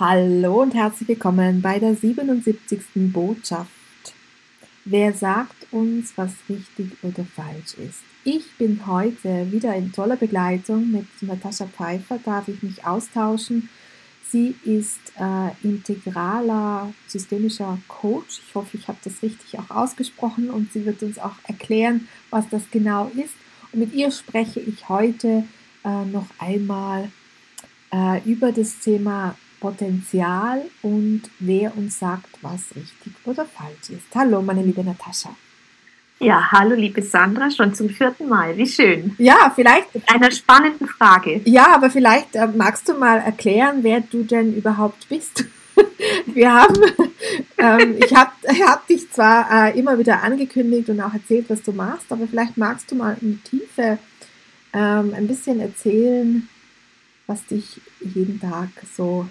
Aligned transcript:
Hallo 0.00 0.62
und 0.62 0.72
herzlich 0.72 1.10
willkommen 1.10 1.60
bei 1.60 1.78
der 1.78 1.94
77. 1.94 2.80
Botschaft. 3.12 3.68
Wer 4.86 5.12
sagt 5.12 5.66
uns, 5.72 6.14
was 6.16 6.32
richtig 6.48 6.92
oder 7.02 7.22
falsch 7.22 7.74
ist? 7.74 8.00
Ich 8.24 8.50
bin 8.56 8.86
heute 8.86 9.52
wieder 9.52 9.74
in 9.74 9.92
toller 9.92 10.16
Begleitung 10.16 10.90
mit 10.90 11.04
Natascha 11.20 11.66
Pfeiffer, 11.66 12.18
darf 12.24 12.48
ich 12.48 12.62
mich 12.62 12.86
austauschen. 12.86 13.68
Sie 14.26 14.54
ist 14.64 15.12
äh, 15.18 15.50
integraler 15.62 16.94
systemischer 17.06 17.76
Coach. 17.86 18.40
Ich 18.48 18.54
hoffe, 18.54 18.78
ich 18.78 18.88
habe 18.88 18.98
das 19.04 19.22
richtig 19.22 19.58
auch 19.58 19.68
ausgesprochen 19.68 20.48
und 20.48 20.72
sie 20.72 20.86
wird 20.86 21.02
uns 21.02 21.18
auch 21.18 21.36
erklären, 21.46 22.08
was 22.30 22.48
das 22.48 22.62
genau 22.70 23.10
ist. 23.22 23.34
Und 23.70 23.80
mit 23.80 23.92
ihr 23.92 24.10
spreche 24.10 24.60
ich 24.60 24.88
heute 24.88 25.44
äh, 25.84 26.04
noch 26.06 26.28
einmal 26.38 27.10
äh, 27.92 28.22
über 28.24 28.50
das 28.50 28.78
Thema 28.78 29.36
Potenzial 29.60 30.62
und 30.82 31.22
wer 31.38 31.76
uns 31.76 31.98
sagt, 31.98 32.38
was 32.42 32.74
richtig 32.74 33.12
oder 33.24 33.44
falsch 33.44 33.90
ist. 33.90 34.14
Hallo, 34.14 34.42
meine 34.42 34.62
liebe 34.62 34.82
Natascha. 34.82 35.36
Ja, 36.18 36.50
hallo 36.52 36.74
liebe 36.74 37.00
Sandra, 37.00 37.50
schon 37.50 37.74
zum 37.74 37.88
vierten 37.88 38.28
Mal. 38.28 38.56
Wie 38.56 38.66
schön. 38.66 39.14
Ja, 39.16 39.50
vielleicht. 39.54 39.94
Mit 39.94 40.06
einer 40.12 40.30
spannenden 40.30 40.86
Frage. 40.86 41.40
Ja, 41.44 41.74
aber 41.74 41.88
vielleicht 41.88 42.36
äh, 42.36 42.46
magst 42.46 42.88
du 42.88 42.94
mal 42.94 43.18
erklären, 43.18 43.78
wer 43.82 44.00
du 44.00 44.24
denn 44.24 44.54
überhaupt 44.54 45.08
bist. 45.08 45.44
Wir 46.26 46.52
haben, 46.52 46.76
ähm, 47.56 47.96
ich 48.04 48.14
habe 48.14 48.32
hab 48.66 48.86
dich 48.86 49.10
zwar 49.10 49.68
äh, 49.68 49.78
immer 49.78 49.98
wieder 49.98 50.22
angekündigt 50.22 50.90
und 50.90 51.00
auch 51.00 51.14
erzählt, 51.14 51.46
was 51.48 51.62
du 51.62 51.72
machst, 51.72 52.12
aber 52.12 52.26
vielleicht 52.26 52.58
magst 52.58 52.90
du 52.90 52.96
mal 52.96 53.16
in 53.22 53.40
die 53.42 53.58
Tiefe 53.58 53.98
ähm, 54.74 55.14
ein 55.14 55.26
bisschen 55.26 55.58
erzählen, 55.58 56.48
was 57.26 57.46
dich 57.46 57.80
jeden 58.00 58.40
Tag 58.40 58.68
so 58.94 59.26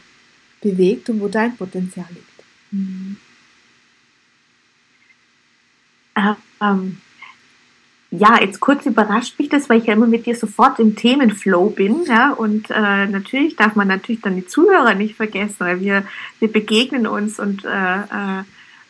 bewegt 0.61 1.09
und 1.09 1.21
wo 1.21 1.27
dein 1.27 1.55
Potenzial 1.55 2.07
liegt. 2.09 2.43
Mhm. 2.71 3.17
Ähm, 6.61 6.97
ja, 8.11 8.41
jetzt 8.41 8.59
kurz 8.59 8.85
überrascht 8.85 9.37
mich 9.37 9.49
das, 9.49 9.69
weil 9.69 9.79
ich 9.79 9.85
ja 9.85 9.93
immer 9.93 10.07
mit 10.07 10.25
dir 10.25 10.35
sofort 10.35 10.79
im 10.79 10.95
Themenflow 10.95 11.69
bin. 11.69 12.05
Ja, 12.05 12.31
und 12.31 12.69
äh, 12.71 13.05
natürlich 13.05 13.55
darf 13.55 13.75
man 13.75 13.87
natürlich 13.87 14.21
dann 14.21 14.35
die 14.35 14.47
Zuhörer 14.47 14.95
nicht 14.95 15.15
vergessen, 15.15 15.57
weil 15.59 15.79
wir, 15.79 16.03
wir 16.39 16.51
begegnen 16.51 17.05
uns 17.05 17.39
und 17.39 17.65
äh, 17.65 17.99
äh, 17.99 18.43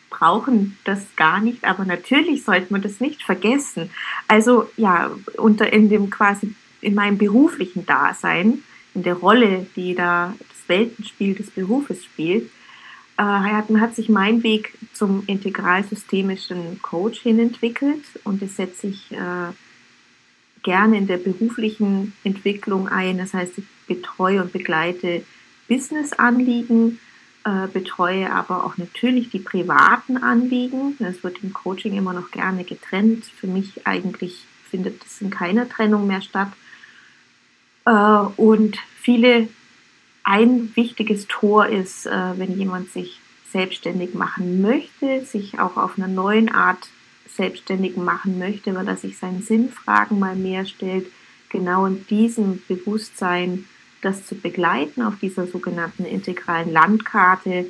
brauchen 0.09 0.77
das 0.85 1.05
gar 1.17 1.41
nicht. 1.41 1.65
Aber 1.65 1.83
natürlich 1.83 2.45
sollte 2.45 2.71
man 2.71 2.81
das 2.81 3.01
nicht 3.01 3.23
vergessen. 3.23 3.89
Also 4.29 4.69
ja, 4.77 5.11
unter 5.37 5.71
in 5.71 5.89
dem 5.89 6.09
quasi 6.09 6.55
in 6.81 6.95
meinem 6.95 7.17
beruflichen 7.17 7.85
Dasein, 7.85 8.63
in 8.95 9.03
der 9.03 9.15
Rolle, 9.15 9.67
die 9.75 9.95
da 9.95 10.33
Weltenspiel 10.69 11.35
des 11.35 11.51
Berufes 11.51 12.05
spielt, 12.05 12.49
äh, 13.17 13.23
hat 13.23 13.95
sich 13.95 14.07
mein 14.07 14.43
Weg 14.43 14.73
zum 14.93 15.23
integralsystemischen 15.27 16.81
Coach 16.81 17.19
hin 17.19 17.39
entwickelt 17.39 18.05
und 18.23 18.41
das 18.41 18.55
setze 18.55 18.87
ich 18.87 19.11
äh, 19.11 19.51
gerne 20.63 20.97
in 20.97 21.07
der 21.07 21.17
beruflichen 21.17 22.13
Entwicklung 22.23 22.87
ein. 22.87 23.17
Das 23.17 23.33
heißt, 23.33 23.57
ich 23.57 23.65
betreue 23.87 24.41
und 24.41 24.53
begleite 24.53 25.23
Business-Anliegen, 25.67 26.99
äh, 27.43 27.67
betreue 27.67 28.31
aber 28.31 28.65
auch 28.65 28.77
natürlich 28.77 29.29
die 29.29 29.39
privaten 29.39 30.17
Anliegen. 30.17 30.95
Das 30.99 31.23
wird 31.23 31.43
im 31.43 31.53
Coaching 31.53 31.97
immer 31.97 32.13
noch 32.13 32.31
gerne 32.31 32.63
getrennt. 32.63 33.25
Für 33.25 33.47
mich 33.47 33.85
eigentlich 33.85 34.45
findet 34.69 35.03
das 35.03 35.21
in 35.21 35.29
keiner 35.29 35.67
Trennung 35.67 36.07
mehr 36.07 36.21
statt. 36.21 36.51
Äh, 37.85 37.91
und 37.91 38.77
viele 39.01 39.47
ein 40.29 40.75
wichtiges 40.75 41.25
Tor 41.27 41.65
ist, 41.65 42.05
äh, 42.05 42.11
wenn 42.37 42.55
jemand 42.55 42.91
sich 42.91 43.19
selbstständig 43.51 44.13
machen 44.13 44.61
möchte, 44.61 45.25
sich 45.25 45.59
auch 45.59 45.75
auf 45.75 45.97
einer 45.97 46.07
neuen 46.07 46.49
Art 46.49 46.89
selbstständig 47.27 47.97
machen 47.97 48.37
möchte, 48.37 48.75
weil 48.75 48.87
er 48.87 48.95
sich 48.95 49.17
seinen 49.17 49.41
Sinnfragen 49.41 50.19
mal 50.19 50.35
mehr 50.35 50.65
stellt, 50.65 51.07
genau 51.49 51.87
in 51.87 52.05
diesem 52.07 52.61
Bewusstsein 52.67 53.65
das 54.03 54.27
zu 54.27 54.35
begleiten 54.35 55.01
auf 55.01 55.15
dieser 55.19 55.47
sogenannten 55.47 56.05
integralen 56.05 56.71
Landkarte. 56.71 57.65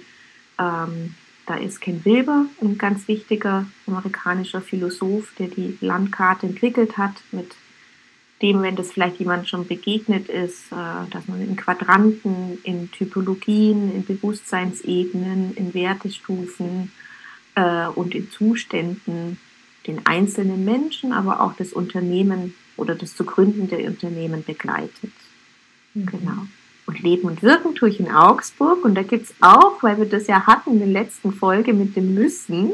Ähm, 0.60 1.16
da 1.46 1.56
ist 1.56 1.80
Ken 1.80 2.04
Wilber 2.04 2.46
ein 2.62 2.78
ganz 2.78 3.08
wichtiger 3.08 3.68
amerikanischer 3.88 4.60
Philosoph, 4.60 5.32
der 5.40 5.48
die 5.48 5.78
Landkarte 5.80 6.48
entwickelt 6.48 6.98
hat 6.98 7.14
mit 7.32 7.56
dem, 8.42 8.62
wenn 8.62 8.76
das 8.76 8.92
vielleicht 8.92 9.20
jemand 9.20 9.50
schon 9.50 9.68
begegnet 9.68 10.30
ist, 10.30 10.72
äh, 10.72 11.10
dass 11.12 11.28
man 11.28 11.42
in 11.42 11.56
Quadranten, 11.56 12.60
in 12.64 12.92
Typologien, 12.92 13.94
in 13.94 14.06
Bewusstseinsebenen, 14.06 15.54
in 15.56 15.74
Wertestufen 15.74 16.92
äh, 17.56 17.88
und 17.88 18.16
in 18.16 18.30
Zuständen 18.32 19.38
den 19.88 20.06
einzelnen 20.06 20.64
Menschen, 20.64 21.12
aber 21.12 21.42
auch 21.42 21.54
das 21.54 21.74
Unternehmen 21.74 22.54
oder 22.78 22.96
das 22.96 23.16
zu 23.16 23.26
gründende 23.26 23.78
Unternehmen 23.78 24.44
begleitet. 24.44 25.12
Mhm. 25.94 26.06
Genau. 26.06 26.48
Und 26.86 27.02
Leben 27.02 27.28
und 27.28 27.44
Wirken 27.44 27.76
tue 27.76 27.90
ich 27.90 28.00
in 28.00 28.10
Augsburg. 28.10 28.84
Und 28.84 28.96
da 28.96 29.04
gibt 29.04 29.26
es 29.26 29.36
auch, 29.42 29.84
weil 29.84 29.98
wir 29.98 30.08
das 30.08 30.28
ja 30.28 30.48
hatten 30.48 30.74
in 30.74 30.80
der 30.80 30.88
letzten 30.88 31.32
Folge 31.32 31.74
mit 31.74 31.96
dem 31.96 32.16
Müssen, 32.16 32.72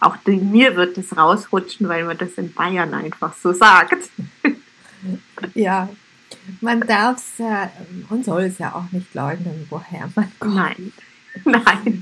auch 0.00 0.16
mir 0.26 0.76
wird 0.76 0.98
das 0.98 1.16
rausrutschen, 1.16 1.88
weil 1.88 2.04
man 2.04 2.18
das 2.18 2.32
in 2.32 2.52
Bayern 2.52 2.92
einfach 2.92 3.34
so 3.34 3.52
sagt. 3.52 4.10
Ja, 5.54 5.88
man 6.60 6.80
darf 6.80 7.18
es 7.18 7.38
ja 7.38 7.70
und 8.10 8.24
soll 8.24 8.44
es 8.44 8.58
ja 8.58 8.74
auch 8.74 8.90
nicht 8.92 9.14
leugnen, 9.14 9.66
woher 9.70 10.10
man 10.14 10.30
kommt. 10.38 10.54
Nein, 10.54 10.92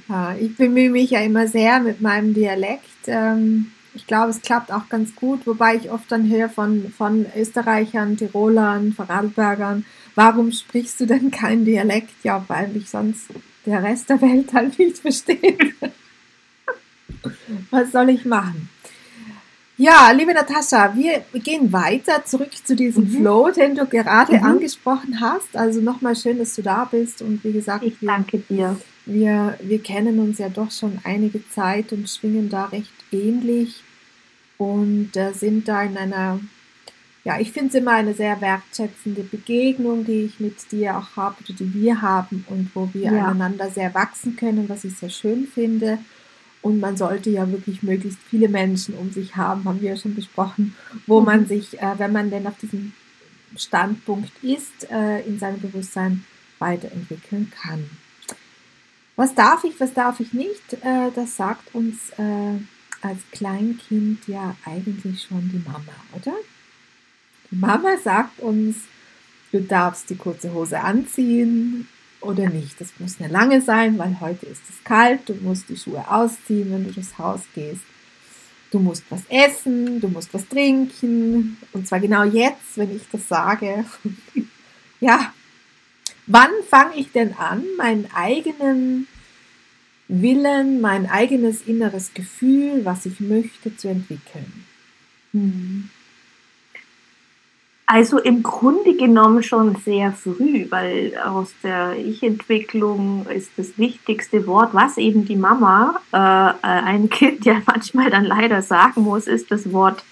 nein. 0.08 0.37
Ich 0.40 0.56
bemühe 0.56 0.90
mich 0.90 1.10
ja 1.10 1.20
immer 1.20 1.46
sehr 1.49 1.81
mit 1.81 2.00
meinem 2.00 2.34
Dialekt. 2.34 3.06
Ähm, 3.06 3.72
ich 3.94 4.06
glaube, 4.06 4.31
es 4.31 4.40
klappt 4.40 4.72
auch 4.72 4.88
ganz 4.88 5.14
gut, 5.14 5.46
wobei 5.46 5.76
ich 5.76 5.90
oft 5.90 6.10
dann 6.10 6.28
höre 6.28 6.49
von, 6.49 6.93
von 6.96 7.26
Österreichern, 7.37 8.16
Tirolern, 8.16 8.93
Vorarlbergern, 8.93 9.84
warum 10.14 10.50
sprichst 10.50 11.00
du 11.00 11.06
denn 11.06 11.31
kein 11.31 11.64
Dialekt? 11.64 12.12
Ja, 12.22 12.44
weil 12.48 12.69
mich 12.69 12.88
sonst 12.88 13.28
der 13.66 13.82
Rest 13.82 14.08
der 14.08 14.20
Welt 14.20 14.52
halt 14.52 14.78
nicht 14.78 14.98
versteht. 14.98 15.75
Was 17.70 17.93
soll 17.93 18.08
ich 18.10 18.25
machen? 18.25 18.69
Ja, 19.82 20.12
liebe 20.12 20.32
Natascha, 20.32 20.94
wir 20.94 21.25
gehen 21.40 21.73
weiter 21.73 22.25
zurück 22.25 22.52
zu 22.64 22.76
diesem 22.76 23.02
mhm. 23.02 23.17
Flow, 23.17 23.50
den 23.50 23.75
du 23.75 23.84
gerade 23.84 24.37
mhm. 24.37 24.44
angesprochen 24.44 25.20
hast. 25.20 25.56
Also 25.56 25.81
nochmal 25.81 26.14
schön, 26.14 26.38
dass 26.38 26.55
du 26.55 26.62
da 26.62 26.84
bist 26.84 27.20
und 27.20 27.43
wie 27.43 27.50
gesagt, 27.50 27.82
ich 27.82 27.96
danke 28.00 28.38
dir. 28.38 28.76
Wir, 29.06 29.58
wir 29.61 29.82
kennen 29.82 30.20
uns 30.20 30.38
ja 30.38 30.50
doch 30.50 30.70
schon 30.70 31.00
einige 31.02 31.44
Zeit 31.49 31.93
und 31.93 32.08
schwingen 32.08 32.49
da 32.49 32.67
recht 32.67 32.93
ähnlich 33.11 33.82
und 34.56 35.17
äh, 35.17 35.32
sind 35.32 35.67
da 35.67 35.82
in 35.82 35.96
einer 35.96 36.38
ja, 37.25 37.40
ich 37.40 37.50
finde 37.50 37.70
es 37.70 37.75
immer 37.75 37.93
eine 37.93 38.14
sehr 38.14 38.40
wertschätzende 38.40 39.23
Begegnung, 39.23 40.05
die 40.05 40.26
ich 40.26 40.38
mit 40.38 40.70
dir 40.70 40.96
auch 40.96 41.17
habe 41.17 41.37
oder 41.43 41.55
die 41.58 41.75
wir 41.75 42.02
haben 42.02 42.44
und 42.49 42.70
wo 42.75 42.88
wir 42.93 43.12
ja. 43.12 43.26
aneinander 43.26 43.69
sehr 43.70 43.94
wachsen 43.94 44.37
können, 44.37 44.69
was 44.69 44.84
ich 44.84 44.96
sehr 44.96 45.11
schön 45.11 45.49
finde. 45.52 45.99
Und 46.62 46.78
man 46.78 46.96
sollte 46.96 47.28
ja 47.28 47.50
wirklich 47.50 47.82
möglichst 47.82 48.20
viele 48.30 48.48
Menschen 48.48 48.94
um 48.94 49.10
sich 49.10 49.36
haben, 49.36 49.64
haben 49.64 49.80
wir 49.80 49.90
ja 49.90 49.96
schon 49.96 50.14
besprochen, 50.14 50.74
wo 51.06 51.20
mhm. 51.20 51.26
man 51.26 51.46
sich, 51.46 51.80
äh, 51.80 51.98
wenn 51.98 52.12
man 52.12 52.30
denn 52.30 52.46
auf 52.46 52.56
diesem 52.58 52.92
Standpunkt 53.56 54.32
ist, 54.42 54.90
äh, 54.90 55.20
in 55.22 55.38
seinem 55.38 55.60
Bewusstsein 55.60 56.24
weiterentwickeln 56.58 57.52
kann. 57.62 57.90
Was 59.16 59.34
darf 59.34 59.64
ich, 59.64 59.78
was 59.78 59.92
darf 59.92 60.20
ich 60.20 60.32
nicht? 60.32 60.72
Äh, 60.82 61.10
das 61.14 61.36
sagt 61.36 61.74
uns 61.74 62.10
äh, 62.16 62.58
als 63.02 63.18
Kleinkind 63.32 64.26
ja 64.28 64.56
eigentlich 64.64 65.22
schon 65.22 65.50
die 65.52 65.62
Mama, 65.68 65.94
oder? 66.12 66.34
Die 67.50 67.56
Mama 67.56 67.98
sagt 68.02 68.40
uns, 68.40 68.76
du 69.50 69.60
darfst 69.60 70.08
die 70.08 70.16
kurze 70.16 70.54
Hose 70.54 70.80
anziehen 70.80 71.88
oder 72.22 72.48
nicht. 72.48 72.80
Das 72.80 72.88
muss 72.98 73.20
eine 73.20 73.32
lange 73.32 73.60
sein, 73.60 73.98
weil 73.98 74.20
heute 74.20 74.46
ist 74.46 74.62
es 74.69 74.84
kalt. 74.84 75.28
Du 75.28 75.34
musst 75.34 75.69
die 75.69 75.76
Schuhe 75.76 76.04
ausziehen, 76.10 76.72
wenn 76.72 76.84
du 76.84 76.92
durchs 76.92 77.19
Haus 77.19 77.40
gehst. 77.54 77.82
Du 78.70 78.78
musst 78.78 79.04
was 79.10 79.22
essen, 79.28 80.00
du 80.00 80.08
musst 80.08 80.32
was 80.32 80.48
trinken. 80.48 81.58
Und 81.72 81.86
zwar 81.86 82.00
genau 82.00 82.24
jetzt, 82.24 82.76
wenn 82.76 82.94
ich 82.94 83.02
das 83.12 83.28
sage. 83.28 83.84
ja, 85.00 85.32
wann 86.26 86.50
fange 86.69 86.96
ich 86.96 87.12
denn 87.12 87.34
an, 87.34 87.64
meinen 87.76 88.08
eigenen 88.14 89.06
Willen, 90.08 90.80
mein 90.80 91.08
eigenes 91.08 91.62
inneres 91.62 92.14
Gefühl, 92.14 92.84
was 92.84 93.06
ich 93.06 93.20
möchte, 93.20 93.76
zu 93.76 93.88
entwickeln? 93.88 94.64
Hm. 95.32 95.90
Also 97.92 98.16
im 98.16 98.42
Grunde 98.42 98.96
genommen 98.96 99.42
schon 99.42 99.76
sehr 99.76 100.12
früh, 100.12 100.64
weil 100.70 101.12
aus 101.26 101.52
der 101.62 101.94
Ich-Entwicklung 101.98 103.26
ist 103.26 103.50
das 103.58 103.76
wichtigste 103.76 104.46
Wort, 104.46 104.70
was 104.72 104.96
eben 104.96 105.26
die 105.26 105.36
Mama 105.36 106.00
äh, 106.10 106.16
äh 106.16 106.56
ein 106.62 107.10
Kind 107.10 107.44
ja 107.44 107.60
manchmal 107.66 108.08
dann 108.08 108.24
leider 108.24 108.62
sagen 108.62 109.02
muss, 109.02 109.26
ist 109.26 109.50
das 109.50 109.74
Wort 109.74 110.02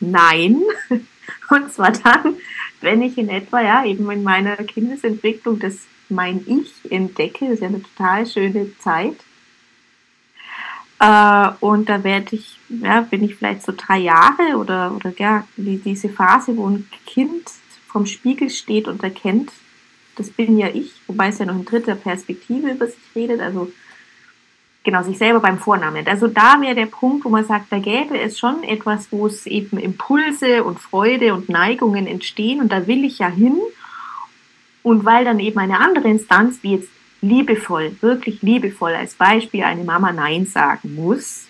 Nein. 0.00 0.60
Und 1.48 1.72
zwar 1.72 1.92
dann, 1.92 2.36
wenn 2.82 3.00
ich 3.00 3.16
in 3.16 3.30
etwa, 3.30 3.62
ja, 3.62 3.86
eben 3.86 4.10
in 4.10 4.22
meiner 4.22 4.56
Kindesentwicklung 4.56 5.58
das 5.60 5.78
mein 6.10 6.44
Ich 6.46 6.92
entdecke, 6.92 7.46
das 7.46 7.54
ist 7.54 7.62
ja 7.62 7.68
eine 7.68 7.82
total 7.82 8.26
schöne 8.26 8.76
Zeit. 8.80 9.16
Äh, 11.00 11.48
und 11.60 11.88
da 11.88 12.04
werde 12.04 12.36
ich, 12.36 12.58
ja, 12.68 13.00
bin 13.00 13.24
ich 13.24 13.34
vielleicht 13.34 13.62
so 13.62 13.72
drei 13.76 13.98
Jahre 13.98 14.56
oder, 14.58 14.94
oder 14.94 15.12
ja, 15.16 15.44
diese 15.56 16.10
Phase, 16.10 16.56
wo 16.56 16.68
ein 16.68 16.86
Kind 17.06 17.50
vom 17.88 18.06
Spiegel 18.06 18.50
steht 18.50 18.86
und 18.86 19.02
erkennt, 19.02 19.50
das 20.16 20.30
bin 20.30 20.58
ja 20.58 20.68
ich, 20.68 20.92
wobei 21.06 21.28
es 21.28 21.38
ja 21.38 21.46
noch 21.46 21.54
in 21.54 21.64
dritter 21.64 21.94
Perspektive 21.94 22.70
über 22.70 22.86
sich 22.86 22.98
redet, 23.16 23.40
also 23.40 23.72
genau, 24.84 25.02
sich 25.02 25.16
selber 25.16 25.40
beim 25.40 25.58
Vornamen. 25.58 26.06
Also 26.06 26.26
da 26.26 26.60
wäre 26.60 26.74
der 26.74 26.86
Punkt, 26.86 27.24
wo 27.24 27.30
man 27.30 27.46
sagt, 27.46 27.72
da 27.72 27.78
gäbe 27.78 28.20
es 28.20 28.38
schon 28.38 28.62
etwas, 28.62 29.10
wo 29.10 29.26
es 29.26 29.46
eben 29.46 29.78
Impulse 29.78 30.64
und 30.64 30.78
Freude 30.78 31.32
und 31.32 31.48
Neigungen 31.48 32.06
entstehen 32.06 32.60
und 32.60 32.70
da 32.70 32.86
will 32.86 33.04
ich 33.04 33.18
ja 33.18 33.28
hin. 33.28 33.58
Und 34.82 35.04
weil 35.04 35.24
dann 35.24 35.40
eben 35.40 35.58
eine 35.58 35.78
andere 35.78 36.08
Instanz, 36.08 36.58
wie 36.62 36.76
jetzt 36.76 36.88
liebevoll, 37.20 37.96
wirklich 38.00 38.42
liebevoll 38.42 38.94
als 38.94 39.14
Beispiel 39.14 39.64
eine 39.64 39.84
Mama 39.84 40.12
Nein 40.12 40.46
sagen 40.46 40.94
muss, 40.94 41.46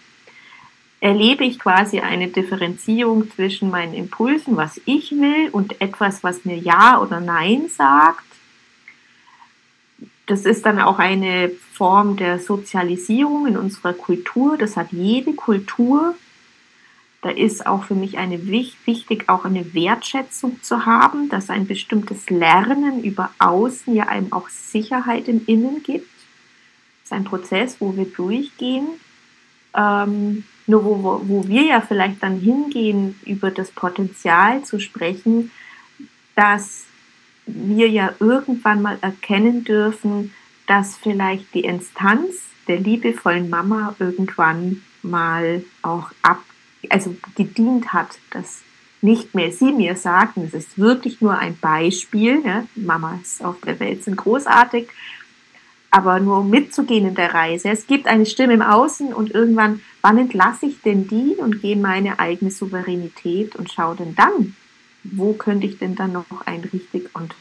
erlebe 1.01 1.45
ich 1.45 1.59
quasi 1.59 2.01
eine 2.01 2.29
Differenzierung 2.29 3.31
zwischen 3.31 3.71
meinen 3.71 3.95
Impulsen, 3.95 4.57
was 4.57 4.81
ich 4.85 5.13
will, 5.13 5.49
und 5.51 5.81
etwas, 5.81 6.23
was 6.23 6.45
mir 6.45 6.57
Ja 6.57 7.01
oder 7.01 7.21
Nein 7.21 7.69
sagt 7.69 8.25
das 10.31 10.45
ist 10.45 10.65
dann 10.65 10.79
auch 10.81 11.01
eine 11.01 11.51
Form 11.73 12.17
der 12.17 12.39
Sozialisierung 12.39 13.49
in 13.49 13.57
unserer 13.57 13.93
Kultur. 13.93 14.57
Das 14.57 14.77
hat 14.77 14.93
jede 14.93 15.33
Kultur. 15.33 16.15
Da 17.23 17.29
ist 17.29 17.67
auch 17.67 17.85
für 17.85 17.95
mich 17.95 18.17
eine 18.17 18.47
wichtig, 18.47 19.29
auch 19.29 19.45
eine 19.45 19.75
Wertschätzung 19.75 20.63
zu 20.63 20.87
haben, 20.87 21.29
dass 21.29 21.51
ein 21.51 21.67
bestimmtes 21.67 22.31
Lernen 22.31 23.05
über 23.05 23.31
Außen 23.39 23.95
ja 23.95 24.07
einem 24.07 24.33
auch 24.33 24.49
Sicherheit 24.49 25.29
im 25.29 25.43
Innen 25.47 25.83
gibt. 25.83 26.09
Das 27.03 27.05
ist 27.05 27.13
ein 27.13 27.25
Prozess, 27.25 27.77
wo 27.79 27.95
wir 27.95 28.07
durchgehen. 28.07 28.89
Ähm, 29.77 30.45
nur 30.67 30.85
wo, 30.85 31.21
wo, 31.25 31.47
wir 31.47 31.63
ja 31.63 31.81
vielleicht 31.81 32.23
dann 32.23 32.39
hingehen, 32.39 33.19
über 33.27 33.51
das 33.51 33.71
Potenzial 33.71 34.63
zu 34.63 34.81
sprechen, 34.81 35.51
dass 36.35 36.85
wir 37.47 37.89
ja 37.89 38.15
irgendwann 38.19 38.81
mal 38.81 38.99
erkennen 39.01 39.65
dürfen, 39.65 40.33
dass 40.67 40.97
vielleicht 40.97 41.53
die 41.55 41.65
Instanz 41.65 42.37
der 42.69 42.79
liebevollen 42.79 43.51
Mama 43.51 43.95
irgendwann 43.99 44.83
mal 45.03 45.65
auch 45.83 46.13
ab, 46.23 46.43
also 46.89 47.15
gedient 47.35 47.93
hat, 47.93 48.19
dass 48.31 48.63
nicht 49.03 49.35
mehr 49.35 49.51
sie 49.51 49.73
mir 49.73 49.97
sagen, 49.97 50.45
es 50.47 50.55
ist 50.55 50.79
wirklich 50.79 51.21
nur 51.21 51.39
ein 51.39 51.57
Beispiel, 51.59 52.41
ne? 52.41 52.67
Mamas 52.75 53.41
auf 53.41 53.61
der 53.63 53.81
Welt 53.81 54.05
sind 54.05 54.17
großartig, 54.17 54.89
aber 55.91 56.21
nur 56.21 56.39
um 56.39 56.51
mitzugehen 56.51 57.09
in 57.09 57.15
der 57.15 57.35
Reise. 57.35 57.71
Es 57.71 57.87
gibt 57.87 58.07
eine 58.07 58.27
Stimme 58.27 58.55
im 58.55 58.63
Außen 58.63 59.13
und 59.13 59.35
irgendwann, 59.35 59.81
wann 60.03 60.19
entlasse 60.19 60.67
ich 60.67 60.83
denn 60.83 61.09
die 61.09 61.35
und 61.39 61.63
gehe 61.63 61.73
in 61.73 61.83
meine 61.83 62.19
eigene 62.19 62.51
Souveränität 62.51 63.57
und 63.57 63.73
schaue 63.73 63.97
denn 63.97 64.15
dann, 64.15 64.55
wo 65.03 65.33
könnte 65.33 65.67
ich 65.67 65.79
denn 65.79 65.95
dann 65.95 66.13
noch 66.13 66.27
ein 66.47 66.61
richtig 66.61 67.09
und 67.15 67.35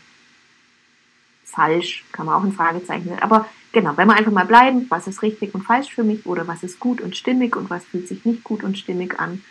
falsch, 1.50 2.06
kann 2.12 2.26
man 2.26 2.36
auch 2.36 2.44
ein 2.44 2.54
Fragezeichen 2.54 3.10
setzen. 3.10 3.24
Aber 3.24 3.48
genau, 3.72 3.96
wenn 3.98 4.08
wir 4.08 4.16
einfach 4.16 4.32
mal 4.32 4.46
bleiben, 4.46 4.86
was 4.90 5.08
ist 5.08 5.22
richtig 5.22 5.54
und 5.54 5.64
falsch 5.64 5.94
für 5.94 6.04
mich 6.04 6.26
oder 6.26 6.48
was 6.48 6.64
ist 6.64 6.80
gut 6.80 7.02
und 7.02 7.16
stimmig 7.16 7.56
und 7.56 7.70
was 7.70 7.86
fühlt 7.86 8.08
sich 8.08 8.26
nicht 8.26 8.44
gut 8.44 8.64
und 8.64 8.78
stimmig 8.78 9.20
an, 9.20 9.44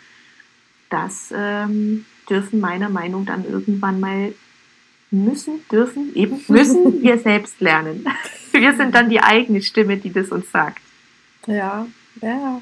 das 0.89 1.33
ähm, 1.35 2.05
dürfen 2.29 2.59
meiner 2.59 2.89
Meinung 2.89 3.25
dann 3.25 3.45
irgendwann 3.45 3.99
mal 3.99 4.33
müssen, 5.11 5.61
dürfen, 5.71 6.15
eben 6.15 6.43
müssen 6.47 7.01
wir 7.01 7.17
selbst 7.19 7.59
lernen. 7.61 8.05
Wir 8.51 8.75
sind 8.75 8.95
dann 8.95 9.09
die 9.09 9.21
eigene 9.21 9.61
Stimme, 9.61 9.97
die 9.97 10.11
das 10.11 10.29
uns 10.29 10.51
sagt. 10.51 10.81
Ja, 11.45 11.85
ja. 12.19 12.61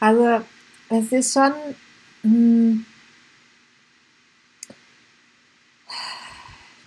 Also 0.00 0.40
es 0.88 1.12
ist 1.12 1.32
schon, 1.32 1.52
hm, 2.22 2.84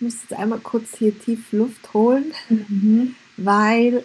ich 0.02 0.06
muss 0.06 0.22
jetzt 0.24 0.34
einmal 0.34 0.60
kurz 0.60 0.98
hier 0.98 1.18
tief 1.20 1.52
Luft 1.52 1.94
holen, 1.94 2.34
mhm. 2.50 3.16
weil 3.38 4.04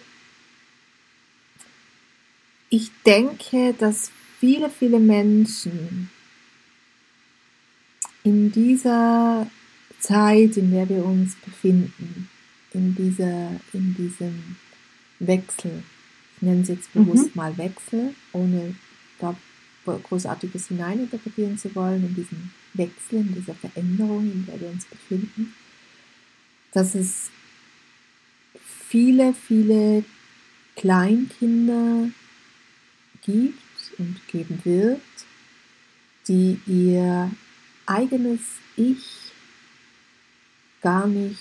ich 2.69 2.91
denke, 3.07 3.73
dass 3.79 4.11
viele, 4.39 4.69
viele 4.69 4.99
Menschen 4.99 6.11
in 8.25 8.53
dieser 8.53 9.47
Zeit, 9.99 10.59
in 10.59 10.71
der 10.71 10.87
wir 10.87 11.03
uns 11.03 11.35
befinden, 11.37 12.29
in, 12.75 12.95
dieser, 12.95 13.53
in 13.73 13.95
diesem 13.95 14.57
Wechsel, 15.19 15.83
ich 16.37 16.43
nenne 16.43 16.61
es 16.61 16.69
jetzt 16.69 16.93
bewusst 16.93 17.35
mhm. 17.35 17.41
mal 17.41 17.57
Wechsel, 17.57 18.15
ohne 18.35 18.75
da 19.19 19.35
Großartiges 19.87 20.69
hineininterpretieren 20.69 21.57
zu 21.57 21.75
wollen, 21.75 22.05
in 22.05 22.15
diesem 22.15 22.51
Wechsel, 22.75 23.21
in 23.21 23.35
dieser 23.35 23.55
Veränderung, 23.55 24.31
in 24.31 24.45
der 24.45 24.61
wir 24.61 24.69
uns 24.69 24.85
befinden, 24.85 25.55
dass 26.77 26.95
es 26.95 27.31
viele, 28.91 29.33
viele 29.33 30.05
Kleinkinder 30.75 32.11
gibt 33.23 33.59
und 33.97 34.21
geben 34.29 34.61
wird, 34.63 35.01
die 36.29 36.61
ihr 36.67 37.31
eigenes 37.87 38.41
Ich 38.77 39.33
gar 40.83 41.07
nicht 41.07 41.39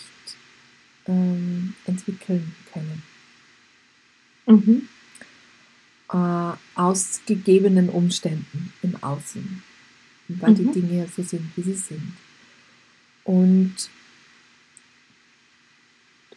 ähm, 1.05 1.73
entwickeln 1.85 2.55
können. 2.71 3.03
Mhm. 4.45 4.87
Äh, 6.13 6.57
aus 6.75 7.19
gegebenen 7.25 7.89
Umständen 7.89 8.71
im 8.81 9.03
Außen, 9.03 9.63
weil 10.29 10.51
mhm. 10.51 10.55
die 10.55 10.79
Dinge 10.79 11.09
so 11.13 11.21
sind, 11.23 11.51
wie 11.57 11.61
sie 11.61 11.73
sind. 11.73 12.13
Und 13.25 13.89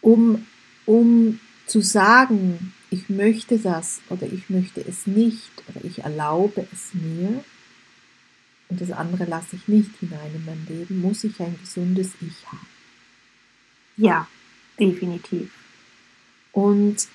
um, 0.09 0.47
um 0.87 1.39
zu 1.67 1.83
sagen, 1.83 2.73
ich 2.91 3.11
möchte 3.11 3.59
das 3.59 4.01
oder 4.09 4.27
ich 4.27 4.49
möchte 4.49 4.81
es 4.81 5.07
nicht 5.07 5.51
oder 5.69 5.85
ich 5.85 5.99
erlaube 5.99 6.67
es 6.73 6.95
mir 6.95 7.45
und 8.71 8.81
das 8.81 8.91
andere 8.91 9.27
lasse 9.27 9.57
ich 9.57 9.69
nicht 9.69 9.91
hinein 10.01 10.35
in 10.35 10.45
mein 10.47 10.67
Leben, 10.67 11.03
muss 11.03 11.25
ich 11.25 11.39
ein 11.41 11.59
gesundes 11.61 12.13
Ich 12.23 12.47
haben. 12.47 12.67
Ja, 13.99 14.27
definitiv. 14.81 15.51
Und 16.53 17.09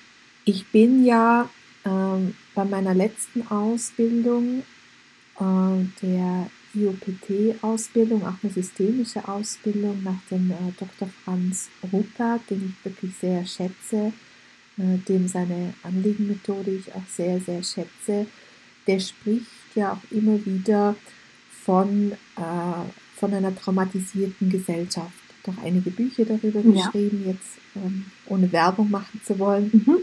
ich 0.44 0.66
bin 0.68 1.04
ja 1.04 1.50
äh, 1.82 2.32
bei 2.54 2.64
meiner 2.64 2.94
letzten 2.94 3.44
Ausbildung, 3.48 4.62
äh, 5.40 5.84
der 6.00 6.48
IOPT-Ausbildung, 6.74 8.24
auch 8.26 8.34
eine 8.42 8.52
systemische 8.52 9.26
Ausbildung 9.26 10.02
nach 10.02 10.20
dem 10.30 10.50
äh, 10.50 10.72
Dr. 10.78 11.08
Franz 11.24 11.68
Ruppert, 11.92 12.42
den 12.50 12.74
ich 12.74 12.84
wirklich 12.84 13.12
sehr 13.20 13.44
schätze, 13.46 14.12
äh, 14.78 14.98
dem 15.08 15.28
seine 15.28 15.74
Anliegenmethode 15.82 16.70
ich 16.70 16.94
auch 16.94 17.06
sehr, 17.08 17.40
sehr 17.40 17.62
schätze. 17.62 18.26
Der 18.86 19.00
spricht 19.00 19.46
ja 19.74 19.92
auch 19.92 20.12
immer 20.12 20.44
wieder 20.44 20.96
von, 21.64 22.12
äh, 22.36 23.16
von 23.16 23.34
einer 23.34 23.54
traumatisierten 23.54 24.50
Gesellschaft. 24.50 25.12
Doch 25.44 25.54
einige 25.62 25.90
Bücher 25.90 26.24
darüber 26.24 26.60
ja. 26.60 26.86
geschrieben, 26.86 27.24
jetzt 27.26 27.58
ähm, 27.76 28.06
ohne 28.26 28.50
Werbung 28.50 28.90
machen 28.90 29.20
zu 29.24 29.38
wollen. 29.38 29.70
Mhm. 29.72 29.98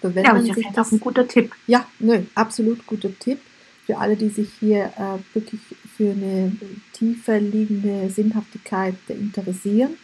Aber 0.00 0.14
wenn 0.14 0.24
ja, 0.24 0.32
man 0.32 0.44
sich 0.44 0.66
das, 0.74 0.92
ein 0.92 1.00
guter 1.00 1.26
Tipp. 1.26 1.52
Ja, 1.66 1.86
nö, 1.98 2.22
absolut 2.34 2.86
guter 2.86 3.16
Tipp 3.18 3.40
für 3.84 3.98
alle, 3.98 4.16
die 4.16 4.28
sich 4.28 4.48
hier 4.60 4.92
äh, 4.96 5.18
wirklich 5.34 5.60
für 6.00 6.12
eine 6.12 6.56
tiefer 6.94 7.38
liegende 7.38 8.08
Sinnhaftigkeit 8.08 8.94
interessieren. 9.08 9.98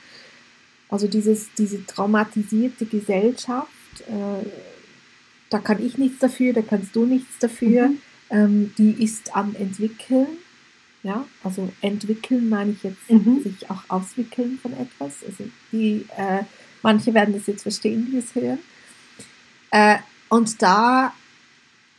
Also 0.91 1.09
dieses, 1.09 1.47
diese 1.57 1.87
traumatisierte 1.87 2.85
Gesellschaft, 2.85 3.71
äh, 4.07 4.47
da 5.49 5.59
kann 5.59 5.83
ich 5.83 5.97
nichts 5.97 6.19
dafür, 6.19 6.53
da 6.53 6.61
kannst 6.61 6.95
du 6.95 7.07
nichts 7.07 7.39
dafür. 7.39 7.89
Mhm. 7.89 7.99
Ähm, 8.29 8.75
die 8.77 9.03
ist 9.03 9.35
am 9.35 9.57
entwickeln. 9.57 10.27
Ja, 11.03 11.25
also 11.43 11.73
entwickeln 11.81 12.51
meine 12.51 12.73
ich 12.73 12.83
jetzt 12.83 13.11
mhm. 13.11 13.43
sich 13.43 13.71
auch 13.71 13.85
auswickeln 13.89 14.59
von 14.61 14.75
etwas. 14.75 15.25
Also 15.27 15.49
die, 15.73 16.05
äh, 16.19 16.43
manche 16.83 17.15
werden 17.15 17.33
das 17.33 17.47
jetzt 17.47 17.63
verstehen, 17.63 18.07
die 18.13 18.19
es 18.19 18.35
hören. 18.35 18.59
Äh, 19.71 19.97
und 20.29 20.61
da 20.61 21.15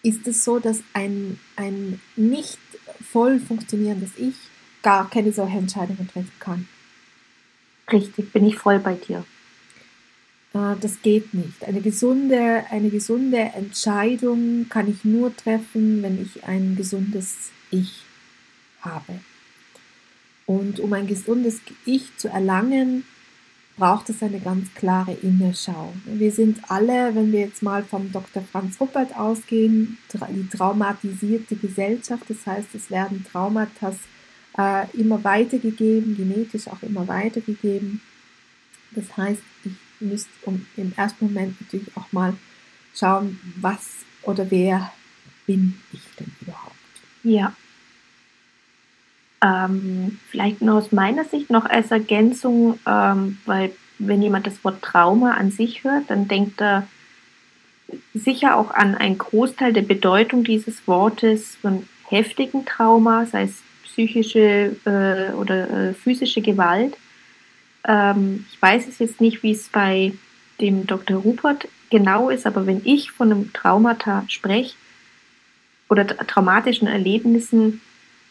ist 0.03 0.27
es 0.27 0.43
so, 0.43 0.59
dass 0.59 0.83
ein, 0.93 1.39
ein 1.55 1.99
nicht 2.15 2.59
voll 3.01 3.39
funktionierendes 3.39 4.11
Ich 4.17 4.35
gar 4.81 5.09
keine 5.09 5.31
solche 5.31 5.57
Entscheidungen 5.57 6.07
treffen 6.07 6.31
kann. 6.39 6.67
Richtig, 7.91 8.31
bin 8.31 8.45
ich 8.45 8.57
voll 8.57 8.79
bei 8.79 8.93
dir. 8.93 9.25
Äh, 10.53 10.75
das 10.79 11.01
geht 11.01 11.33
nicht. 11.33 11.63
Eine 11.63 11.81
gesunde, 11.81 12.65
eine 12.69 12.89
gesunde 12.89 13.37
Entscheidung 13.37 14.67
kann 14.69 14.89
ich 14.89 15.03
nur 15.03 15.35
treffen, 15.35 16.03
wenn 16.03 16.21
ich 16.21 16.43
ein 16.45 16.75
gesundes 16.75 17.51
Ich 17.71 18.03
habe. 18.81 19.19
Und 20.45 20.79
um 20.79 20.93
ein 20.93 21.07
gesundes 21.07 21.59
Ich 21.85 22.15
zu 22.17 22.29
erlangen, 22.29 23.03
braucht 23.77 24.09
es 24.09 24.23
eine 24.23 24.39
ganz 24.39 24.73
klare 24.73 25.13
Innenschau. 25.13 25.93
Wir 26.05 26.31
sind 26.31 26.59
alle, 26.69 27.13
wenn 27.15 27.31
wir 27.31 27.41
jetzt 27.41 27.61
mal 27.61 27.83
vom 27.83 28.11
Dr. 28.11 28.43
Franz 28.43 28.79
Ruppert 28.81 29.15
ausgehen, 29.15 29.99
die 30.11 30.49
traumatisierte 30.49 31.55
Gesellschaft. 31.55 32.23
Das 32.27 32.45
heißt, 32.45 32.73
es 32.73 32.89
werden 32.89 33.23
Traumata 33.31 33.93
äh, 34.57 34.85
immer 34.97 35.23
weitergegeben, 35.23 36.17
genetisch 36.17 36.67
auch 36.67 36.81
immer 36.81 37.07
weitergegeben. 37.07 38.01
Das 38.91 39.15
heißt, 39.15 39.41
ich 39.63 39.73
müsste 39.99 40.29
um, 40.45 40.65
im 40.75 40.93
ersten 40.95 41.25
Moment 41.25 41.61
natürlich 41.61 41.95
auch 41.95 42.11
mal 42.11 42.33
schauen, 42.95 43.39
was 43.61 43.97
oder 44.23 44.49
wer 44.49 44.91
bin 45.45 45.79
ich 45.93 46.01
denn 46.19 46.31
überhaupt? 46.41 46.75
Ja. 47.23 47.55
Ähm, 49.43 50.19
vielleicht 50.29 50.61
nur 50.61 50.75
aus 50.75 50.91
meiner 50.91 51.23
Sicht 51.25 51.49
noch 51.49 51.65
als 51.65 51.91
Ergänzung, 51.91 52.79
ähm, 52.87 53.37
weil 53.45 53.71
wenn 53.99 54.21
jemand 54.21 54.47
das 54.47 54.63
Wort 54.63 54.81
Trauma 54.81 55.33
an 55.33 55.51
sich 55.51 55.83
hört, 55.83 56.09
dann 56.09 56.27
denkt 56.27 56.61
er 56.61 56.87
sicher 58.13 58.57
auch 58.57 58.71
an 58.71 58.95
einen 58.95 59.17
Großteil 59.17 59.73
der 59.73 59.81
Bedeutung 59.81 60.43
dieses 60.43 60.87
Wortes 60.87 61.55
von 61.61 61.87
heftigen 62.09 62.65
Trauma, 62.65 63.25
sei 63.25 63.43
es 63.43 63.61
psychische 63.83 64.75
äh, 64.85 65.33
oder 65.33 65.69
äh, 65.89 65.93
physische 65.93 66.41
Gewalt. 66.41 66.97
Ähm, 67.87 68.45
ich 68.51 68.61
weiß 68.61 68.87
es 68.87 68.99
jetzt 68.99 69.21
nicht, 69.21 69.43
wie 69.43 69.51
es 69.51 69.69
bei 69.69 70.13
dem 70.59 70.85
Dr. 70.87 71.17
Rupert 71.17 71.67
genau 71.89 72.29
ist, 72.29 72.45
aber 72.45 72.65
wenn 72.65 72.81
ich 72.83 73.11
von 73.11 73.31
einem 73.31 73.53
Traumata 73.53 74.23
spreche 74.27 74.75
oder 75.89 76.05
traumatischen 76.05 76.87
Erlebnissen, 76.87 77.81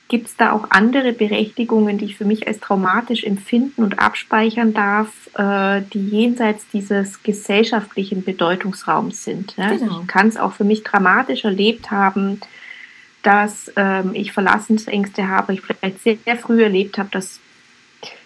Gibt 0.08 0.28
es 0.28 0.36
da 0.36 0.52
auch 0.52 0.70
andere 0.70 1.12
Berechtigungen, 1.12 1.98
die 1.98 2.04
ich 2.04 2.16
für 2.16 2.24
mich 2.24 2.46
als 2.46 2.60
traumatisch 2.60 3.24
empfinden 3.24 3.82
und 3.82 3.98
abspeichern 3.98 4.72
darf, 4.72 5.08
äh, 5.34 5.82
die 5.92 6.08
jenseits 6.08 6.64
dieses 6.72 7.24
gesellschaftlichen 7.24 8.22
Bedeutungsraums 8.22 9.24
sind? 9.24 9.56
Ja? 9.56 9.64
Also 9.64 9.84
genau. 9.84 10.00
Ich 10.02 10.06
kann 10.06 10.28
es 10.28 10.36
auch 10.36 10.52
für 10.52 10.64
mich 10.64 10.84
dramatisch 10.84 11.44
erlebt 11.44 11.90
haben, 11.90 12.40
dass 13.24 13.72
ähm, 13.74 14.12
ich 14.14 14.30
Verlassensängste 14.30 15.26
habe, 15.26 15.54
ich 15.54 15.62
vielleicht 15.62 16.00
sehr, 16.04 16.16
sehr 16.24 16.36
früh 16.36 16.62
erlebt 16.62 16.98
habe, 16.98 17.08
dass 17.10 17.40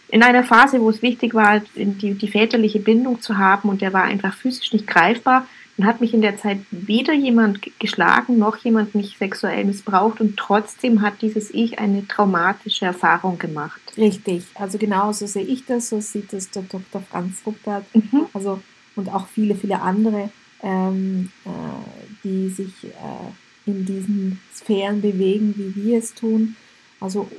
in 0.09 0.23
einer 0.23 0.45
Phase, 0.45 0.81
wo 0.81 0.91
es 0.91 1.01
wichtig 1.01 1.33
war, 1.33 1.63
die, 1.77 2.15
die 2.15 2.29
väterliche 2.29 2.81
Bindung 2.81 3.23
zu 3.23 3.39
haben 3.39 3.71
und 3.71 3.81
der 3.81 3.95
war 3.95 4.03
einfach 4.03 4.35
physisch 4.35 4.73
nicht 4.73 4.87
greifbar, 4.87 5.47
dann 5.81 5.89
hat 5.89 6.01
mich 6.03 6.13
in 6.13 6.21
der 6.21 6.37
Zeit 6.37 6.59
weder 6.71 7.15
jemand 7.15 7.61
geschlagen, 7.79 8.39
noch 8.39 8.59
jemand 8.59 8.95
mich 8.95 9.17
sexuell 9.17 9.65
missbraucht 9.65 10.21
und 10.21 10.37
trotzdem 10.37 11.01
hat 11.01 11.23
dieses 11.23 11.51
Ich 11.51 11.79
eine 11.79 12.07
traumatische 12.07 12.85
Erfahrung 12.85 13.39
gemacht. 13.39 13.81
Richtig, 13.97 14.45
also 14.55 14.77
genauso 14.77 15.27
sehe 15.27 15.45
ich 15.45 15.65
das, 15.65 15.89
so 15.89 16.01
sieht 16.01 16.35
es 16.35 16.51
der 16.51 16.65
Dr. 16.65 17.01
Franz 17.01 17.41
Ruppert, 17.47 17.85
mhm. 17.95 18.27
also 18.35 18.61
und 18.95 19.09
auch 19.09 19.27
viele, 19.29 19.55
viele 19.55 19.81
andere, 19.81 20.31
ähm, 20.63 21.31
äh, 21.47 21.49
die 22.25 22.51
sich 22.51 22.85
äh, 22.85 23.71
in 23.71 23.87
diesen 23.87 24.39
Sphären 24.55 25.01
bewegen, 25.01 25.55
wie 25.57 25.75
wir 25.83 25.99
es 25.99 26.13
tun. 26.13 26.57
Also 27.01 27.31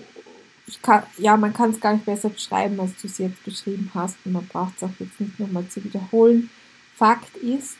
kann, 0.82 1.04
ja, 1.20 1.38
man 1.38 1.54
kann 1.54 1.70
es 1.70 1.80
gar 1.80 1.94
nicht 1.94 2.06
besser 2.06 2.30
beschreiben, 2.30 2.80
als 2.80 3.00
du 3.00 3.06
es 3.06 3.20
jetzt 3.20 3.44
beschrieben 3.44 3.92
hast 3.94 4.18
und 4.26 4.32
man 4.32 4.48
braucht 4.48 4.78
es 4.78 4.84
auch 4.84 5.00
jetzt 5.00 5.20
nicht 5.20 5.40
nochmal 5.40 5.68
zu 5.68 5.84
wiederholen. 5.84 6.50
Fakt 6.96 7.36
ist, 7.38 7.78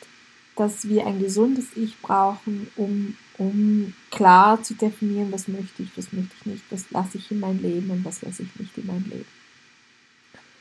dass 0.56 0.88
wir 0.88 1.06
ein 1.08 1.20
gesundes 1.20 1.66
Ich 1.76 1.98
brauchen, 2.00 2.68
um, 2.76 3.16
um 3.38 3.94
klar 4.10 4.62
zu 4.62 4.74
definieren, 4.74 5.32
was 5.32 5.48
möchte 5.48 5.84
ich, 5.84 5.90
was 5.96 6.12
möchte 6.12 6.36
ich 6.40 6.46
nicht, 6.46 6.64
was 6.70 6.92
lasse 6.92 7.18
ich 7.18 7.32
in 7.32 7.40
mein 7.40 7.62
Leben 7.62 7.90
und 7.90 8.04
was 8.06 8.22
lasse 8.22 8.44
ich 8.44 8.60
nicht 8.60 8.78
in 8.78 8.88
mein 8.88 9.04
Leben. 9.06 9.26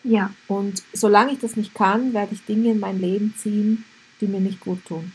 Ja. 0.03 0.33
Und 0.49 0.83
solange 0.93 1.33
ich 1.33 1.39
das 1.39 1.57
nicht 1.57 1.75
kann, 1.75 2.15
werde 2.15 2.35
ich 2.35 2.45
Dinge 2.45 2.71
in 2.71 2.81
mein 2.81 3.01
Leben 3.01 3.35
ziehen, 3.37 3.85
die 4.21 4.27
mir 4.27 4.41
nicht 4.41 4.61
gut 4.61 4.85
tun. 4.87 5.13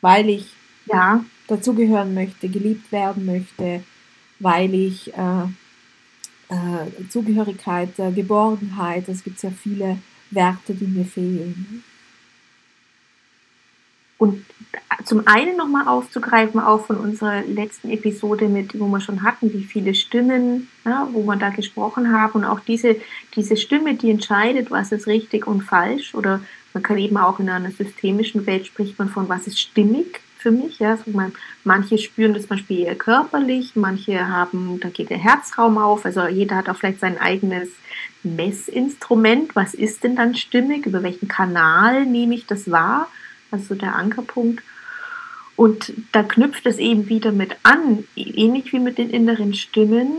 Weil 0.00 0.28
ich 0.28 0.48
ja. 0.86 1.24
dazugehören 1.46 2.14
möchte, 2.14 2.48
geliebt 2.48 2.90
werden 2.90 3.24
möchte, 3.24 3.84
weil 4.40 4.74
ich 4.74 5.14
äh, 5.14 5.44
äh, 6.48 7.08
Zugehörigkeit, 7.08 7.96
äh, 7.98 8.10
Geborgenheit, 8.10 9.08
es 9.08 9.22
gibt 9.22 9.42
ja 9.42 9.50
viele 9.50 9.98
Werte, 10.30 10.74
die 10.74 10.86
mir 10.86 11.04
fehlen. 11.04 11.84
Und 14.22 14.44
zum 15.04 15.26
einen 15.26 15.56
nochmal 15.56 15.88
aufzugreifen, 15.88 16.60
auch 16.60 16.86
von 16.86 16.96
unserer 16.96 17.42
letzten 17.42 17.90
Episode, 17.90 18.46
mit, 18.46 18.78
wo 18.78 18.86
wir 18.86 19.00
schon 19.00 19.24
hatten, 19.24 19.52
wie 19.52 19.64
viele 19.64 19.96
Stimmen, 19.96 20.68
ja, 20.84 21.08
wo 21.10 21.24
wir 21.24 21.34
da 21.34 21.48
gesprochen 21.48 22.12
haben 22.12 22.34
und 22.34 22.44
auch 22.44 22.60
diese, 22.60 22.94
diese 23.34 23.56
Stimme, 23.56 23.94
die 23.94 24.12
entscheidet, 24.12 24.70
was 24.70 24.92
ist 24.92 25.08
richtig 25.08 25.48
und 25.48 25.62
falsch 25.62 26.14
oder 26.14 26.40
man 26.72 26.84
kann 26.84 26.98
eben 26.98 27.16
auch 27.16 27.40
in 27.40 27.48
einer 27.48 27.72
systemischen 27.72 28.46
Welt 28.46 28.64
spricht 28.64 28.96
man 28.96 29.08
von, 29.08 29.28
was 29.28 29.48
ist 29.48 29.58
stimmig 29.58 30.20
für 30.38 30.52
mich. 30.52 30.78
Ja? 30.78 30.92
Also 30.92 31.10
man, 31.10 31.32
manche 31.64 31.98
spüren 31.98 32.32
das 32.32 32.42
zum 32.42 32.50
Beispiel 32.50 32.84
eher 32.84 32.94
körperlich, 32.94 33.72
manche 33.74 34.28
haben, 34.28 34.78
da 34.78 34.88
geht 34.88 35.10
der 35.10 35.18
Herzraum 35.18 35.78
auf, 35.78 36.04
also 36.04 36.28
jeder 36.28 36.54
hat 36.54 36.68
auch 36.68 36.76
vielleicht 36.76 37.00
sein 37.00 37.18
eigenes 37.18 37.70
Messinstrument. 38.22 39.56
Was 39.56 39.74
ist 39.74 40.04
denn 40.04 40.14
dann 40.14 40.36
stimmig? 40.36 40.86
Über 40.86 41.02
welchen 41.02 41.26
Kanal 41.26 42.06
nehme 42.06 42.36
ich 42.36 42.46
das 42.46 42.70
wahr? 42.70 43.08
Also 43.52 43.74
der 43.74 43.96
Ankerpunkt. 43.96 44.62
Und 45.56 45.92
da 46.12 46.22
knüpft 46.22 46.66
es 46.66 46.78
eben 46.78 47.08
wieder 47.08 47.30
mit 47.30 47.56
an, 47.62 48.04
ähnlich 48.16 48.72
wie 48.72 48.80
mit 48.80 48.98
den 48.98 49.10
inneren 49.10 49.54
Stimmen, 49.54 50.10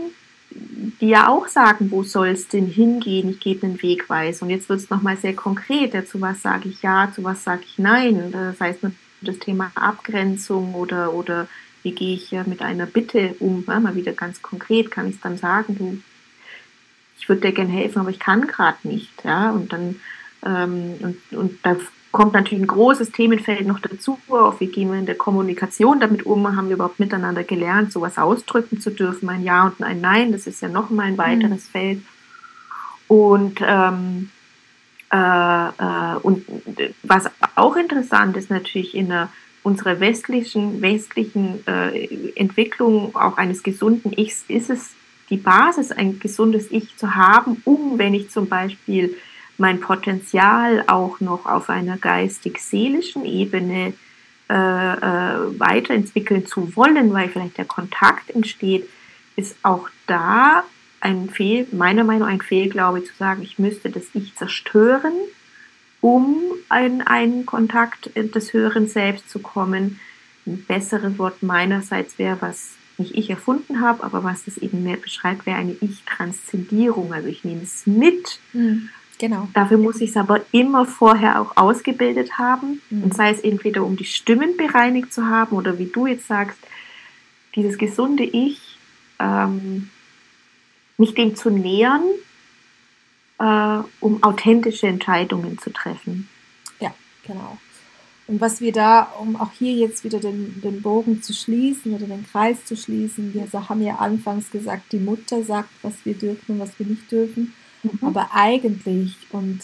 die 1.00 1.08
ja 1.08 1.28
auch 1.28 1.48
sagen, 1.48 1.90
wo 1.90 2.04
soll 2.04 2.28
es 2.28 2.48
denn 2.48 2.66
hingehen? 2.66 3.30
Ich 3.30 3.40
gebe 3.40 3.66
einen 3.66 3.82
Wegweis. 3.82 4.40
Und 4.40 4.50
jetzt 4.50 4.68
wird 4.68 4.78
es 4.78 4.90
nochmal 4.90 5.16
sehr 5.16 5.34
konkret. 5.34 5.94
Ja, 5.94 6.04
zu 6.04 6.20
was 6.20 6.42
sage 6.42 6.68
ich 6.68 6.82
ja, 6.82 7.10
zu 7.12 7.24
was 7.24 7.42
sage 7.42 7.62
ich 7.66 7.78
nein. 7.78 8.30
Das 8.30 8.60
heißt, 8.60 8.80
das 9.20 9.38
Thema 9.38 9.72
Abgrenzung 9.74 10.74
oder, 10.74 11.12
oder 11.12 11.48
wie 11.82 11.92
gehe 11.92 12.14
ich 12.14 12.30
mit 12.46 12.62
einer 12.62 12.86
Bitte 12.86 13.34
um? 13.40 13.64
Ja, 13.66 13.80
mal 13.80 13.96
wieder 13.96 14.12
ganz 14.12 14.40
konkret 14.40 14.90
kann 14.90 15.08
ich 15.08 15.16
es 15.16 15.20
dann 15.20 15.36
sagen, 15.36 15.76
du, 15.76 15.98
ich 17.18 17.28
würde 17.28 17.42
dir 17.42 17.52
gerne 17.52 17.72
helfen, 17.72 17.98
aber 17.98 18.10
ich 18.10 18.20
kann 18.20 18.46
gerade 18.46 18.78
nicht. 18.84 19.24
Ja, 19.24 19.50
und 19.50 19.72
dann 19.72 19.96
ähm, 20.44 20.94
und, 21.00 21.38
und 21.38 21.58
da 21.62 21.76
kommt 22.14 22.32
natürlich 22.32 22.62
ein 22.62 22.68
großes 22.68 23.10
Themenfeld 23.10 23.66
noch 23.66 23.80
dazu. 23.80 24.20
Auf 24.28 24.60
wie 24.60 24.68
gehen 24.68 24.92
wir 24.92 24.98
in 25.00 25.04
der 25.04 25.16
Kommunikation 25.16 25.98
damit 25.98 26.24
um? 26.24 26.56
Haben 26.56 26.68
wir 26.68 26.76
überhaupt 26.76 27.00
miteinander 27.00 27.42
gelernt, 27.42 27.90
sowas 27.90 28.18
ausdrücken 28.18 28.80
zu 28.80 28.90
dürfen? 28.90 29.28
Ein 29.28 29.42
Ja 29.42 29.64
und 29.64 29.82
ein 29.82 30.00
Nein, 30.00 30.30
das 30.30 30.46
ist 30.46 30.62
ja 30.62 30.68
noch 30.68 30.90
mal 30.90 31.06
ein 31.06 31.18
weiteres 31.18 31.66
mhm. 31.66 31.70
Feld. 31.72 32.02
Und, 33.08 33.60
ähm, 33.66 34.30
äh, 35.12 35.16
äh, 35.16 36.16
und 36.22 36.46
was 37.02 37.28
auch 37.56 37.74
interessant 37.74 38.36
ist 38.36 38.48
natürlich 38.48 38.94
in 38.94 39.08
der 39.08 39.28
unserer 39.64 39.98
westlichen, 39.98 40.82
westlichen 40.82 41.66
äh, 41.66 42.30
Entwicklung 42.36 43.16
auch 43.16 43.38
eines 43.38 43.64
gesunden 43.64 44.12
Ichs 44.12 44.44
ist 44.46 44.70
es 44.70 44.92
die 45.30 45.36
Basis, 45.36 45.90
ein 45.90 46.20
gesundes 46.20 46.70
Ich 46.70 46.96
zu 46.96 47.16
haben, 47.16 47.60
um, 47.64 47.98
wenn 47.98 48.14
ich 48.14 48.30
zum 48.30 48.48
Beispiel 48.48 49.16
mein 49.58 49.80
Potenzial 49.80 50.84
auch 50.86 51.20
noch 51.20 51.46
auf 51.46 51.70
einer 51.70 51.96
geistig-seelischen 51.96 53.24
Ebene 53.24 53.92
äh, 54.48 54.54
äh, 54.54 55.58
weiterentwickeln 55.58 56.46
zu 56.46 56.76
wollen, 56.76 57.12
weil 57.12 57.28
vielleicht 57.28 57.58
der 57.58 57.64
Kontakt 57.64 58.30
entsteht, 58.30 58.88
ist 59.36 59.56
auch 59.62 59.88
da 60.06 60.64
ein 61.00 61.28
Fehl, 61.28 61.66
meiner 61.72 62.04
Meinung 62.04 62.28
nach 62.28 62.34
ein 62.34 62.40
Fehlglaube 62.40 63.04
zu 63.04 63.12
sagen, 63.14 63.42
ich 63.42 63.58
müsste 63.58 63.90
das 63.90 64.04
Ich 64.14 64.34
zerstören, 64.36 65.12
um 66.00 66.36
in 66.70 67.02
einen 67.02 67.46
Kontakt 67.46 68.10
des 68.14 68.52
höheren 68.52 68.88
Selbst 68.88 69.30
zu 69.30 69.38
kommen. 69.38 70.00
Ein 70.46 70.64
besseres 70.64 71.18
Wort 71.18 71.42
meinerseits 71.42 72.18
wäre, 72.18 72.36
was 72.40 72.72
nicht 72.98 73.14
ich 73.14 73.30
erfunden 73.30 73.80
habe, 73.80 74.04
aber 74.04 74.24
was 74.24 74.44
das 74.44 74.58
eben 74.58 74.82
mehr 74.82 74.96
beschreibt, 74.96 75.46
wäre 75.46 75.58
eine 75.58 75.76
Ich-Transzendierung. 75.80 77.12
Also 77.12 77.28
ich 77.28 77.44
nehme 77.44 77.62
es 77.62 77.86
mit. 77.86 78.40
Mhm, 78.52 78.90
genau. 79.28 79.48
Dafür 79.54 79.78
muss 79.78 80.00
ich 80.00 80.10
es 80.10 80.16
aber 80.16 80.40
immer 80.52 80.84
vorher 80.86 81.40
auch 81.40 81.56
ausgebildet 81.56 82.38
haben. 82.38 82.82
Mhm. 82.90 83.04
Und 83.04 83.14
sei 83.14 83.30
es 83.30 83.40
entweder 83.40 83.84
um 83.84 83.96
die 83.96 84.04
Stimmen 84.04 84.56
bereinigt 84.56 85.12
zu 85.12 85.26
haben 85.26 85.56
oder 85.56 85.78
wie 85.78 85.86
du 85.86 86.06
jetzt 86.06 86.26
sagst, 86.26 86.58
dieses 87.54 87.78
gesunde 87.78 88.24
Ich, 88.24 88.78
ähm, 89.18 89.88
mich 90.98 91.14
dem 91.14 91.36
zu 91.36 91.50
nähern, 91.50 92.02
äh, 93.38 93.78
um 94.00 94.22
authentische 94.22 94.88
Entscheidungen 94.88 95.58
zu 95.58 95.72
treffen. 95.72 96.28
Ja, 96.80 96.94
genau. 97.26 97.58
Und 98.26 98.40
was 98.40 98.60
wir 98.60 98.72
da, 98.72 99.02
um 99.20 99.36
auch 99.36 99.52
hier 99.52 99.74
jetzt 99.74 100.04
wieder 100.04 100.18
den, 100.18 100.60
den 100.62 100.82
Bogen 100.82 101.22
zu 101.22 101.32
schließen 101.32 101.94
oder 101.94 102.06
den 102.06 102.26
Kreis 102.26 102.64
zu 102.64 102.76
schließen, 102.76 103.34
wir 103.34 103.46
haben 103.68 103.82
ja 103.82 103.96
anfangs 103.96 104.50
gesagt, 104.50 104.92
die 104.92 104.98
Mutter 104.98 105.42
sagt, 105.44 105.68
was 105.82 105.94
wir 106.04 106.14
dürfen 106.14 106.52
und 106.52 106.60
was 106.60 106.78
wir 106.78 106.86
nicht 106.86 107.10
dürfen. 107.10 107.52
Mhm. 107.84 108.08
Aber 108.08 108.30
eigentlich, 108.34 109.16
und 109.30 109.60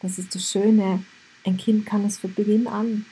das 0.00 0.18
ist 0.18 0.34
das 0.34 0.50
Schöne, 0.50 1.04
ein 1.44 1.56
Kind 1.56 1.84
kann 1.86 2.04
es 2.04 2.18
von 2.18 2.32
Beginn 2.34 2.66
an. 2.66 3.04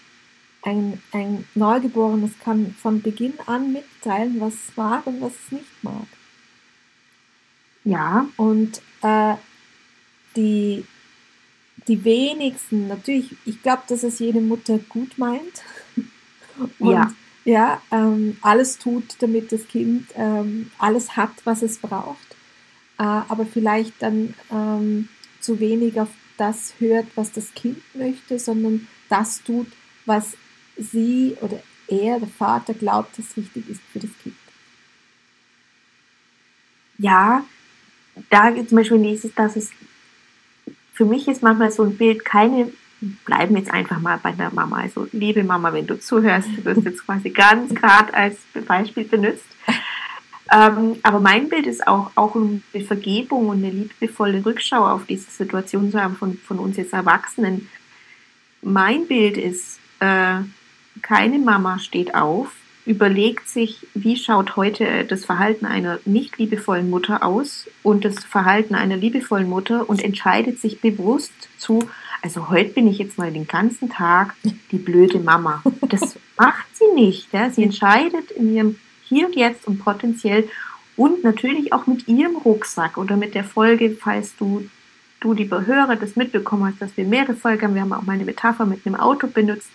Ein, 0.62 1.02
ein 1.12 1.44
Neugeborenes 1.54 2.32
kann 2.42 2.74
von 2.80 3.02
Beginn 3.02 3.34
an 3.46 3.72
mitteilen, 3.72 4.40
was 4.40 4.54
es 4.54 4.76
mag 4.76 5.06
und 5.06 5.20
was 5.20 5.32
es 5.32 5.52
nicht 5.52 5.82
mag. 5.84 6.06
Ja. 7.84 8.28
Und 8.36 8.80
äh, 9.02 9.34
die, 10.36 10.84
die 11.88 12.04
wenigsten, 12.04 12.88
natürlich, 12.88 13.34
ich 13.44 13.60
glaube, 13.62 13.82
dass 13.88 14.02
es 14.04 14.18
jede 14.20 14.40
Mutter 14.40 14.78
gut 14.88 15.18
meint. 15.18 15.62
Und 16.78 16.90
Ja. 16.92 17.12
ja, 17.44 17.82
ähm, 17.90 18.36
alles 18.40 18.78
tut, 18.78 19.16
damit 19.18 19.50
das 19.50 19.66
Kind 19.66 20.08
ähm, 20.14 20.70
alles 20.78 21.16
hat, 21.16 21.32
was 21.44 21.62
es 21.62 21.78
braucht. 21.78 22.31
Äh, 23.02 23.22
aber 23.28 23.46
vielleicht 23.46 24.00
dann 24.00 24.34
ähm, 24.52 25.08
zu 25.40 25.58
wenig 25.58 26.00
auf 26.00 26.10
das 26.36 26.74
hört, 26.78 27.06
was 27.16 27.32
das 27.32 27.52
Kind 27.52 27.82
möchte, 27.94 28.38
sondern 28.38 28.86
das 29.08 29.42
tut, 29.42 29.66
was 30.06 30.36
sie 30.76 31.36
oder 31.40 31.60
er, 31.88 32.20
der 32.20 32.28
Vater, 32.28 32.74
glaubt, 32.74 33.18
das 33.18 33.36
richtig 33.36 33.68
ist 33.68 33.80
für 33.92 33.98
das 33.98 34.10
Kind. 34.22 34.36
ja, 36.98 37.44
da 38.30 38.54
zum 38.66 38.76
Beispiel 38.78 39.02
dieses, 39.02 39.34
dass 39.34 39.56
es 39.56 39.70
für 40.94 41.04
mich 41.04 41.26
ist 41.26 41.42
manchmal 41.42 41.72
so 41.72 41.82
ein 41.82 41.96
Bild, 41.96 42.24
keine, 42.24 42.72
bleiben 43.24 43.56
jetzt 43.56 43.72
einfach 43.72 43.98
mal 43.98 44.18
bei 44.22 44.32
der 44.32 44.54
Mama. 44.54 44.76
Also, 44.76 45.08
liebe 45.12 45.42
Mama, 45.42 45.72
wenn 45.72 45.86
du 45.86 45.98
zuhörst, 45.98 46.48
du 46.56 46.64
wirst 46.64 46.84
jetzt 46.84 47.04
quasi 47.04 47.30
ganz 47.30 47.74
gerade 47.74 48.14
als 48.14 48.36
Beispiel 48.66 49.04
benutzt. 49.04 49.46
Ähm, 50.52 50.96
aber 51.02 51.18
mein 51.18 51.48
Bild 51.48 51.66
ist 51.66 51.86
auch, 51.86 52.10
auch 52.14 52.34
um 52.34 52.62
eine 52.74 52.84
Vergebung 52.84 53.48
und 53.48 53.64
eine 53.64 53.70
liebevolle 53.70 54.44
Rückschau 54.44 54.86
auf 54.86 55.06
diese 55.06 55.30
Situation 55.30 55.90
zu 55.90 56.00
haben 56.00 56.16
von, 56.16 56.36
von 56.36 56.58
uns 56.58 56.76
jetzt 56.76 56.92
Erwachsenen. 56.92 57.68
Mein 58.60 59.06
Bild 59.06 59.38
ist, 59.38 59.80
äh, 60.00 60.40
keine 61.00 61.38
Mama 61.38 61.78
steht 61.78 62.14
auf, 62.14 62.48
überlegt 62.84 63.48
sich, 63.48 63.86
wie 63.94 64.16
schaut 64.16 64.56
heute 64.56 65.04
das 65.04 65.24
Verhalten 65.24 65.64
einer 65.64 66.00
nicht 66.04 66.36
liebevollen 66.36 66.90
Mutter 66.90 67.24
aus 67.24 67.66
und 67.82 68.04
das 68.04 68.22
Verhalten 68.22 68.74
einer 68.74 68.96
liebevollen 68.96 69.48
Mutter 69.48 69.88
und 69.88 70.04
entscheidet 70.04 70.60
sich 70.60 70.80
bewusst 70.80 71.32
zu, 71.56 71.88
also 72.20 72.50
heute 72.50 72.74
bin 72.74 72.88
ich 72.88 72.98
jetzt 72.98 73.16
mal 73.16 73.32
den 73.32 73.46
ganzen 73.46 73.88
Tag 73.88 74.34
die 74.70 74.78
blöde 74.78 75.18
Mama. 75.18 75.62
Das 75.88 76.18
macht 76.36 76.66
sie 76.74 76.92
nicht. 76.94 77.32
Ja? 77.32 77.50
Sie 77.50 77.62
entscheidet 77.62 78.30
in 78.32 78.54
ihrem 78.54 78.76
Hier 79.12 79.26
und 79.26 79.36
Jetzt 79.36 79.66
und 79.66 79.78
potenziell 79.78 80.48
und 80.96 81.22
natürlich 81.22 81.72
auch 81.72 81.86
mit 81.86 82.08
ihrem 82.08 82.36
Rucksack 82.36 82.96
oder 82.96 83.16
mit 83.16 83.34
der 83.34 83.44
Folge, 83.44 83.90
falls 83.90 84.34
du, 84.36 84.68
du 85.20 85.34
lieber 85.34 85.66
Hörer, 85.66 85.96
das 85.96 86.16
mitbekommen 86.16 86.64
hast, 86.64 86.80
dass 86.80 86.96
wir 86.96 87.04
mehrere 87.04 87.34
Folgen 87.34 87.62
haben. 87.62 87.74
Wir 87.74 87.82
haben 87.82 87.92
auch 87.92 88.02
mal 88.02 88.14
eine 88.14 88.24
Metapher 88.24 88.64
mit 88.64 88.86
einem 88.86 88.96
Auto 88.96 89.26
benutzt. 89.26 89.68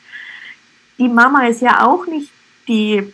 Die 0.98 1.08
Mama 1.08 1.46
ist 1.46 1.62
ja 1.62 1.86
auch 1.86 2.08
nicht 2.08 2.32
die, 2.68 3.14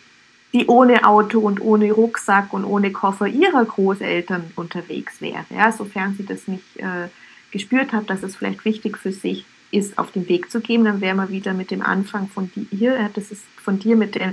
die 0.54 0.66
ohne 0.66 1.04
Auto 1.06 1.40
und 1.40 1.60
ohne 1.60 1.92
Rucksack 1.92 2.54
und 2.54 2.64
ohne 2.64 2.90
Koffer 2.90 3.26
ihrer 3.26 3.64
Großeltern 3.64 4.52
unterwegs 4.56 5.20
wäre. 5.20 5.44
Ja, 5.54 5.72
sofern 5.72 6.14
sie 6.16 6.24
das 6.24 6.48
nicht 6.48 6.78
äh, 6.78 7.08
gespürt 7.50 7.92
hat, 7.92 8.08
dass 8.08 8.22
es 8.22 8.36
vielleicht 8.36 8.64
wichtig 8.64 8.96
für 8.96 9.12
sich 9.12 9.44
ist, 9.70 9.98
auf 9.98 10.10
den 10.12 10.26
Weg 10.28 10.50
zu 10.50 10.60
gehen, 10.60 10.84
dann 10.84 11.00
wären 11.00 11.16
wir 11.18 11.30
wieder 11.30 11.52
mit 11.52 11.70
dem 11.70 11.82
Anfang 11.82 12.28
von 12.28 12.50
dir, 12.54 13.10
das 13.12 13.30
ist 13.30 13.42
von 13.56 13.78
dir 13.78 13.96
mit 13.96 14.14
der 14.14 14.32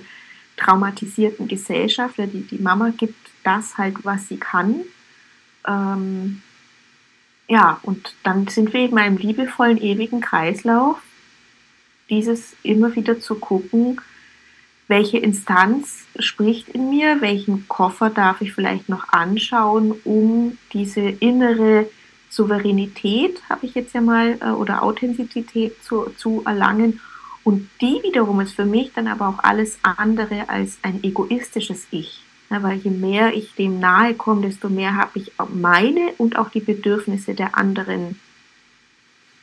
traumatisierten 0.62 1.48
Gesellschaft. 1.48 2.16
Die, 2.18 2.42
die 2.42 2.62
Mama 2.62 2.92
gibt 2.96 3.16
das 3.44 3.78
halt, 3.78 4.04
was 4.04 4.28
sie 4.28 4.38
kann. 4.38 4.82
Ähm, 5.68 6.42
ja, 7.48 7.80
und 7.84 8.16
dann 8.24 8.48
sind 8.48 8.74
wir 8.74 8.86
in 8.86 8.98
einem 8.98 9.18
liebevollen, 9.18 9.78
ewigen 9.82 10.22
Kreislauf, 10.22 11.02
dieses 12.10 12.56
immer 12.64 12.96
wieder 12.96 13.20
zu 13.20 13.36
gucken, 13.36 14.00
welche 14.88 15.18
Instanz 15.18 16.06
spricht 16.20 16.70
in 16.70 16.90
mir, 16.90 17.22
welchen 17.22 17.68
Koffer 17.68 18.10
darf 18.10 18.42
ich 18.42 18.54
vielleicht 18.54 18.90
noch 18.90 19.10
anschauen, 19.10 19.94
um 20.04 20.58
diese 20.74 21.02
innere 21.02 21.88
Souveränität, 22.30 23.42
habe 23.50 23.66
ich 23.66 23.76
jetzt 23.76 23.94
ja 23.94 24.02
mal, 24.02 24.38
äh, 24.42 24.52
oder 24.52 24.84
Authentizität 24.84 25.82
zu, 25.84 26.10
zu 26.18 26.44
erlangen. 26.46 27.00
Und 27.44 27.70
die 27.82 28.02
wiederum 28.04 28.40
ist 28.42 28.54
für 28.54 28.66
mich 28.66 28.92
dann 28.94 29.08
aber 29.08 29.28
auch 29.28 29.40
alles 29.44 29.80
andere 29.84 30.48
als 30.50 30.78
ein 30.84 31.04
egoistisches 31.04 31.88
Ich. 31.92 32.22
Ja, 32.50 32.62
weil 32.64 32.78
je 32.78 32.92
mehr 32.92 33.34
ich 33.34 33.56
dem 33.56 33.80
nahe 33.80 34.14
komme, 34.14 34.42
desto 34.42 34.70
mehr 34.70 34.96
habe 34.96 35.20
ich 35.20 35.32
auch 35.40 35.50
meine 35.50 36.12
und 36.18 36.38
auch 36.38 36.50
die 36.50 36.60
Bedürfnisse 36.60 37.34
der 37.34 37.58
anderen 37.58 38.20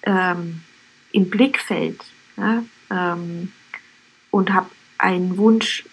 ähm, 0.02 0.60
im 1.12 1.30
Blickfeld. 1.30 2.04
Ja, 2.36 2.62
ähm, 2.90 3.52
und 4.30 4.52
habe 4.52 4.68
einen 4.98 5.38
Wunsch, 5.38 5.84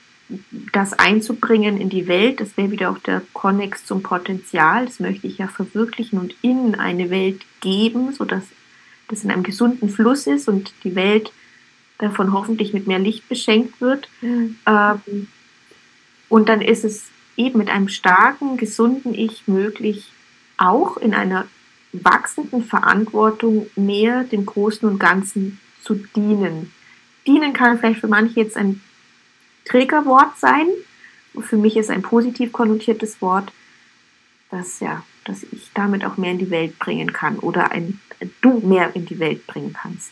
das 0.74 0.94
einzubringen 0.94 1.80
in 1.80 1.90
die 1.90 2.08
Welt. 2.08 2.42
Das 2.42 2.58
wäre 2.58 2.72
wieder 2.72 2.92
auch 2.92 2.98
der 2.98 3.22
Konnex 3.34 3.86
zum 3.86 4.02
Potenzial. 4.02 4.86
Das 4.86 5.00
möchte 5.00 5.28
ich 5.28 5.38
ja 5.38 5.48
verwirklichen 5.48 6.20
und 6.20 6.36
in 6.42 6.76
eine 6.76 7.10
Welt 7.10 7.42
geben, 7.62 8.12
sodass 8.12 8.44
das 9.08 9.24
in 9.24 9.32
einem 9.32 9.44
gesunden 9.44 9.90
Fluss 9.90 10.26
ist 10.28 10.48
und 10.48 10.74
die 10.84 10.96
Welt 10.96 11.32
davon 11.98 12.34
hoffentlich 12.34 12.74
mit 12.74 12.88
mehr 12.88 13.00
Licht 13.00 13.28
beschenkt 13.30 13.80
wird. 13.82 14.10
Mhm. 14.22 14.58
Ähm, 14.66 15.28
und 16.30 16.50
dann 16.50 16.62
ist 16.62 16.84
es 16.84 17.06
eben 17.38 17.58
mit 17.58 17.70
einem 17.70 17.90
starken, 17.90 18.58
gesunden 18.58 19.14
Ich 19.14 19.48
möglich, 19.48 20.12
auch 20.58 20.98
in 20.98 21.14
einer 21.14 21.46
wachsenden 21.92 22.64
Verantwortung 22.64 23.68
mehr 23.76 24.24
dem 24.24 24.46
Großen 24.46 24.88
und 24.88 25.00
Ganzen 25.00 25.60
zu 25.82 25.96
dienen. 26.16 26.74
Dienen 27.28 27.54
kann 27.54 27.80
vielleicht 27.80 28.02
für 28.02 28.08
manche 28.08 28.40
jetzt 28.40 28.58
ein 28.58 28.82
Trägerwort 29.66 30.38
sein. 30.38 30.68
Für 31.40 31.58
mich 31.58 31.78
ist 31.78 31.90
ein 31.90 32.02
positiv 32.02 32.52
konnotiertes 32.52 33.22
Wort, 33.22 33.52
dass 34.52 34.80
ja, 34.80 35.04
dass 35.26 35.44
ich 35.44 35.72
damit 35.74 36.06
auch 36.06 36.18
mehr 36.18 36.32
in 36.32 36.38
die 36.38 36.50
Welt 36.50 36.78
bringen 36.80 37.12
kann 37.12 37.40
oder 37.40 37.72
ein 37.72 38.00
du 38.42 38.60
mehr 38.60 38.96
in 38.96 39.06
die 39.06 39.20
Welt 39.20 39.46
bringen 39.48 39.74
kannst. 39.74 40.12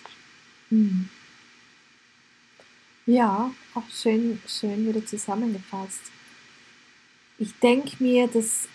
Hm. 0.70 1.10
Ja, 3.06 3.54
auch 3.74 3.90
schön, 3.90 4.40
schön 4.48 4.88
wieder 4.88 5.06
zusammengefasst. 5.06 6.04
Ich 7.38 7.54
denke 7.60 8.02
mir, 8.02 8.28
dass, 8.28 8.70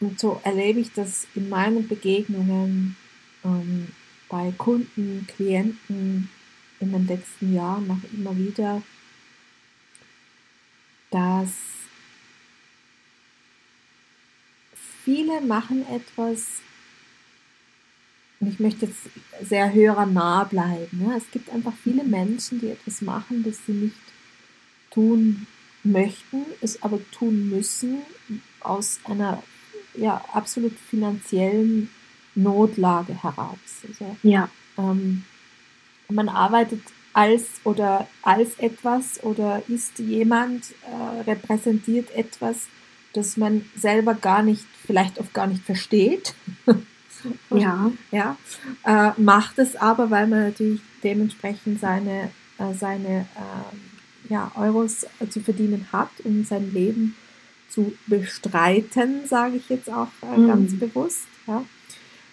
und 0.00 0.20
so 0.20 0.38
erlebe 0.44 0.80
ich 0.80 0.92
das 0.92 1.26
in 1.34 1.48
meinen 1.48 1.88
Begegnungen 1.88 2.96
ähm, 3.42 3.88
bei 4.28 4.52
Kunden, 4.58 5.26
Klienten 5.34 6.28
in 6.78 6.92
den 6.92 7.06
letzten 7.06 7.54
Jahren 7.54 7.86
noch 7.86 8.00
immer 8.12 8.36
wieder, 8.36 8.82
dass 11.10 11.52
viele 15.02 15.40
machen 15.40 15.86
etwas 15.88 16.60
und 18.40 18.48
ich 18.48 18.58
möchte 18.58 18.86
jetzt 18.86 19.10
sehr 19.42 19.72
höherer 19.72 20.06
nah 20.06 20.44
bleiben. 20.44 21.06
Ja. 21.06 21.16
Es 21.16 21.30
gibt 21.30 21.50
einfach 21.50 21.74
viele 21.84 22.04
Menschen, 22.04 22.60
die 22.60 22.70
etwas 22.70 23.02
machen, 23.02 23.42
das 23.44 23.58
sie 23.66 23.72
nicht 23.72 23.96
tun 24.90 25.46
möchten, 25.84 26.44
es 26.60 26.82
aber 26.82 26.98
tun 27.12 27.50
müssen 27.50 27.98
aus 28.60 29.00
einer 29.04 29.42
ja, 29.94 30.22
absolut 30.32 30.72
finanziellen 30.72 31.90
Notlage 32.34 33.22
heraus. 33.22 33.58
Also, 33.86 34.16
ja. 34.22 34.48
Ähm, 34.78 35.24
man 36.08 36.28
arbeitet 36.28 36.80
als 37.12 37.60
oder 37.64 38.08
als 38.22 38.58
etwas 38.58 39.22
oder 39.22 39.62
ist 39.68 39.98
jemand, 39.98 40.74
äh, 40.86 41.20
repräsentiert 41.22 42.14
etwas, 42.14 42.68
das 43.12 43.36
man 43.36 43.64
selber 43.76 44.14
gar 44.14 44.42
nicht, 44.42 44.64
vielleicht 44.86 45.18
oft 45.18 45.34
gar 45.34 45.46
nicht 45.46 45.64
versteht. 45.64 46.34
Ja. 47.50 47.92
ja 48.10 48.36
äh, 48.84 49.20
macht 49.20 49.58
es 49.58 49.76
aber, 49.76 50.10
weil 50.10 50.26
man 50.26 50.44
natürlich 50.44 50.80
dementsprechend 51.02 51.80
seine, 51.80 52.30
äh, 52.58 52.74
seine 52.78 53.26
äh, 53.36 54.32
ja, 54.32 54.52
Euros 54.54 55.06
zu 55.28 55.40
verdienen 55.40 55.86
hat, 55.92 56.10
um 56.24 56.44
sein 56.44 56.72
Leben 56.72 57.16
zu 57.68 57.92
bestreiten, 58.06 59.26
sage 59.26 59.56
ich 59.56 59.68
jetzt 59.68 59.90
auch 59.90 60.08
äh, 60.22 60.36
mhm. 60.36 60.46
ganz 60.48 60.78
bewusst. 60.78 61.26
Ja. 61.46 61.64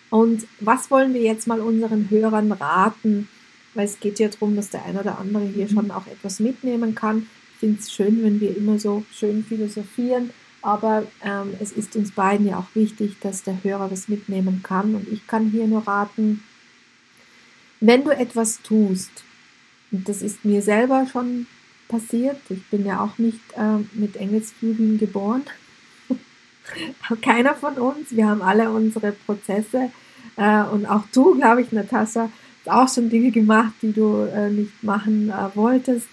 Und 0.09 0.47
was 0.59 0.89
wollen 0.89 1.13
wir 1.13 1.21
jetzt 1.21 1.47
mal 1.47 1.59
unseren 1.59 2.09
Hörern 2.09 2.51
raten? 2.51 3.27
Weil 3.73 3.85
es 3.85 3.99
geht 3.99 4.19
ja 4.19 4.27
darum, 4.29 4.55
dass 4.55 4.69
der 4.69 4.85
eine 4.85 5.01
oder 5.01 5.19
andere 5.19 5.45
hier 5.45 5.65
mhm. 5.65 5.73
schon 5.73 5.91
auch 5.91 6.07
etwas 6.07 6.39
mitnehmen 6.39 6.95
kann. 6.95 7.27
Ich 7.53 7.59
finde 7.59 7.79
es 7.79 7.91
schön, 7.91 8.23
wenn 8.23 8.39
wir 8.39 8.55
immer 8.55 8.79
so 8.79 9.03
schön 9.11 9.43
philosophieren, 9.43 10.31
aber 10.67 11.03
ähm, 11.23 11.53
es 11.61 11.71
ist 11.71 11.95
uns 11.95 12.11
beiden 12.11 12.45
ja 12.45 12.57
auch 12.57 12.75
wichtig, 12.75 13.15
dass 13.21 13.41
der 13.41 13.63
Hörer 13.63 13.87
das 13.87 14.09
mitnehmen 14.09 14.63
kann. 14.63 14.95
Und 14.95 15.07
ich 15.07 15.25
kann 15.25 15.49
hier 15.49 15.65
nur 15.65 15.87
raten, 15.87 16.43
wenn 17.79 18.03
du 18.03 18.09
etwas 18.09 18.61
tust, 18.63 19.23
und 19.93 20.09
das 20.09 20.21
ist 20.21 20.43
mir 20.43 20.61
selber 20.61 21.07
schon 21.09 21.47
passiert, 21.87 22.35
ich 22.49 22.65
bin 22.65 22.85
ja 22.85 22.99
auch 22.99 23.17
nicht 23.17 23.39
äh, 23.55 23.77
mit 23.93 24.17
Engelsflügeln 24.17 24.97
geboren, 24.97 25.43
keiner 27.21 27.55
von 27.55 27.75
uns. 27.75 28.11
Wir 28.11 28.27
haben 28.27 28.41
alle 28.41 28.69
unsere 28.69 29.13
Prozesse 29.13 29.89
äh, 30.35 30.63
und 30.63 30.85
auch 30.85 31.03
du, 31.13 31.35
glaube 31.35 31.61
ich, 31.61 31.71
Natascha, 31.71 32.29
hast 32.65 32.69
auch 32.69 32.93
schon 32.93 33.09
Dinge 33.09 33.31
gemacht, 33.31 33.71
die 33.81 33.93
du 33.93 34.23
äh, 34.23 34.49
nicht 34.49 34.83
machen 34.83 35.29
äh, 35.29 35.55
wolltest. 35.55 36.09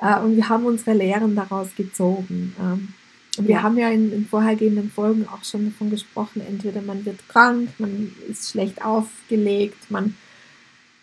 Äh, 0.00 0.18
und 0.18 0.34
wir 0.34 0.48
haben 0.48 0.64
unsere 0.64 0.92
Lehren 0.92 1.36
daraus 1.36 1.68
gezogen. 1.76 2.56
Ähm, 2.58 2.94
wir 3.38 3.56
ja. 3.56 3.62
haben 3.62 3.78
ja 3.78 3.88
in, 3.88 4.12
in 4.12 4.26
vorhergehenden 4.26 4.90
Folgen 4.90 5.26
auch 5.26 5.44
schon 5.44 5.66
davon 5.66 5.90
gesprochen, 5.90 6.42
entweder 6.46 6.82
man 6.82 7.04
wird 7.04 7.28
krank, 7.28 7.70
man 7.78 8.14
ist 8.28 8.50
schlecht 8.50 8.84
aufgelegt, 8.84 9.90
man 9.90 10.16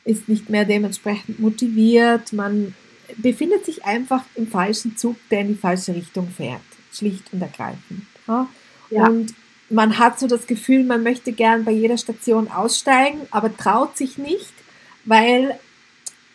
ist 0.06 0.30
nicht 0.30 0.50
mehr 0.50 0.66
dementsprechend 0.66 1.40
motiviert, 1.40 2.34
man 2.34 2.76
befindet 3.18 3.66
sich 3.66 3.84
einfach 3.84 4.24
im 4.36 4.48
falschen 4.48 4.96
Zug, 4.96 5.16
der 5.32 5.42
in 5.42 5.48
die 5.50 5.56
falsche 5.56 5.96
Richtung 5.96 6.30
fährt. 6.30 6.62
Schlicht 6.94 7.34
und 7.34 7.42
ergreifend. 7.42 8.06
Ja? 8.28 8.48
Ja. 8.92 9.08
Und 9.08 9.34
man 9.70 9.98
hat 9.98 10.20
so 10.20 10.28
das 10.28 10.48
Gefühl, 10.48 10.84
man 10.84 11.04
möchte 11.04 11.32
gern 11.32 11.66
bei 11.66 11.72
jeder 11.72 11.98
Station 11.98 12.48
aussteigen, 12.48 13.22
aber 13.32 13.56
traut 13.56 13.98
sich 13.98 14.18
nicht, 14.18 14.54
weil 15.06 15.60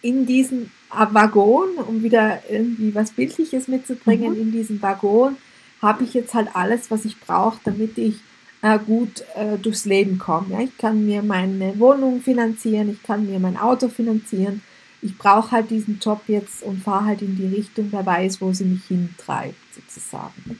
in 0.02 0.26
diesem 0.26 0.70
Waggon, 0.90 1.70
um 1.86 2.02
wieder 2.02 2.42
irgendwie 2.48 2.94
was 2.94 3.12
Bildliches 3.12 3.68
mitzubringen, 3.68 4.34
mhm. 4.34 4.40
in 4.40 4.52
diesem 4.52 4.82
Waggon 4.82 5.36
habe 5.84 6.04
ich 6.04 6.14
jetzt 6.14 6.34
halt 6.34 6.48
alles, 6.54 6.90
was 6.90 7.04
ich 7.04 7.20
brauche, 7.20 7.60
damit 7.64 7.98
ich 7.98 8.16
äh, 8.62 8.78
gut 8.78 9.24
äh, 9.36 9.58
durchs 9.58 9.84
Leben 9.84 10.18
komme. 10.18 10.46
Ja? 10.50 10.60
Ich 10.60 10.76
kann 10.78 11.04
mir 11.04 11.22
meine 11.22 11.78
Wohnung 11.78 12.20
finanzieren, 12.20 12.90
ich 12.90 13.02
kann 13.02 13.26
mir 13.26 13.38
mein 13.38 13.56
Auto 13.56 13.88
finanzieren. 13.88 14.62
Ich 15.02 15.18
brauche 15.18 15.50
halt 15.50 15.70
diesen 15.70 15.98
Job 15.98 16.22
jetzt 16.28 16.62
und 16.62 16.82
fahre 16.82 17.04
halt 17.04 17.22
in 17.22 17.36
die 17.36 17.46
Richtung, 17.46 17.88
wer 17.90 18.06
weiß, 18.06 18.40
wo 18.40 18.52
sie 18.54 18.64
mich 18.64 18.86
hintreibt, 18.86 19.54
sozusagen. 19.74 20.58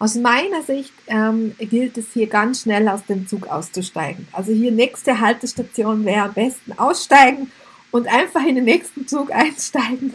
Aus 0.00 0.16
meiner 0.16 0.62
Sicht 0.62 0.92
ähm, 1.06 1.54
gilt 1.58 1.96
es 1.96 2.12
hier 2.12 2.26
ganz 2.26 2.62
schnell 2.62 2.88
aus 2.88 3.04
dem 3.04 3.28
Zug 3.28 3.46
auszusteigen. 3.46 4.26
Also 4.32 4.50
hier 4.50 4.72
nächste 4.72 5.20
Haltestation 5.20 6.04
wäre 6.04 6.24
am 6.24 6.32
besten 6.32 6.72
aussteigen 6.72 7.52
und 7.90 8.06
einfach 8.06 8.44
in 8.44 8.56
den 8.56 8.64
nächsten 8.64 9.06
Zug 9.06 9.30
einsteigen. 9.34 10.14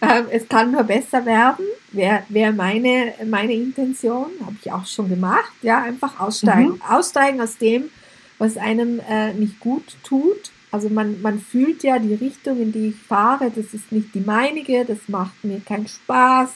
Ähm, 0.00 0.26
es 0.30 0.48
kann 0.48 0.72
nur 0.72 0.84
besser 0.84 1.24
werden, 1.24 1.64
wäre 1.92 2.22
wär 2.28 2.52
meine, 2.52 3.14
meine 3.26 3.54
Intention, 3.54 4.26
habe 4.44 4.56
ich 4.62 4.72
auch 4.72 4.86
schon 4.86 5.08
gemacht. 5.08 5.52
Ja, 5.62 5.82
einfach 5.82 6.20
aussteigen. 6.20 6.74
Mhm. 6.74 6.82
Aussteigen 6.82 7.40
aus 7.40 7.58
dem, 7.58 7.90
was 8.38 8.56
einem 8.56 9.00
äh, 9.08 9.32
nicht 9.34 9.60
gut 9.60 9.96
tut. 10.02 10.50
Also 10.70 10.88
man, 10.88 11.22
man 11.22 11.38
fühlt 11.38 11.82
ja 11.82 11.98
die 11.98 12.14
Richtung, 12.14 12.60
in 12.60 12.72
die 12.72 12.88
ich 12.88 12.96
fahre, 12.96 13.50
das 13.54 13.72
ist 13.72 13.92
nicht 13.92 14.14
die 14.14 14.20
meinige, 14.20 14.84
das 14.84 14.98
macht 15.08 15.44
mir 15.44 15.60
keinen 15.60 15.88
Spaß 15.88 16.50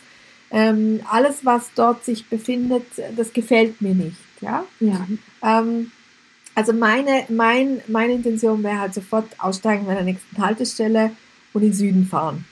ähm, 0.50 1.00
alles, 1.08 1.44
was 1.44 1.70
dort 1.74 2.04
sich 2.04 2.28
befindet, 2.28 2.84
das 3.16 3.32
gefällt 3.32 3.80
mir 3.80 3.94
nicht. 3.94 4.18
Ja. 4.40 4.64
ja. 4.80 5.06
Ähm, 5.42 5.92
also 6.54 6.72
meine, 6.72 7.24
mein, 7.28 7.80
meine 7.86 8.14
Intention 8.14 8.62
wäre 8.62 8.80
halt 8.80 8.94
sofort 8.94 9.28
aussteigen 9.38 9.86
bei 9.86 9.94
der 9.94 10.04
nächsten 10.04 10.38
Haltestelle 10.38 11.12
und 11.52 11.62
in 11.62 11.70
den 11.70 11.74
Süden 11.74 12.06
fahren. 12.06 12.44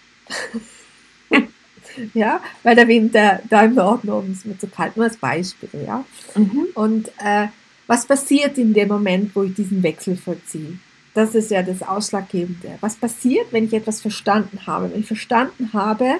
ja, 2.14 2.40
weil 2.62 2.76
der 2.76 2.88
Winter 2.88 3.40
da 3.48 3.62
im 3.62 3.74
Norden 3.74 4.10
oben 4.10 4.32
ist 4.32 4.46
mir 4.46 4.58
zu 4.58 4.68
kalt, 4.68 4.96
nur 4.96 5.06
als 5.06 5.16
Beispiel, 5.16 5.70
ja. 5.86 6.04
Mhm. 6.34 6.66
Und 6.74 7.08
äh, 7.18 7.48
was 7.86 8.06
passiert 8.06 8.58
in 8.58 8.74
dem 8.74 8.88
Moment, 8.88 9.34
wo 9.34 9.42
ich 9.42 9.54
diesen 9.54 9.82
Wechsel 9.82 10.16
vollziehe? 10.16 10.78
Das 11.14 11.34
ist 11.34 11.50
ja 11.50 11.62
das 11.62 11.82
Ausschlaggebende. 11.82 12.78
Was 12.80 12.96
passiert, 12.96 13.46
wenn 13.50 13.64
ich 13.64 13.72
etwas 13.72 14.00
verstanden 14.00 14.66
habe? 14.66 14.92
Wenn 14.92 15.00
ich 15.00 15.06
verstanden 15.06 15.70
habe, 15.72 16.16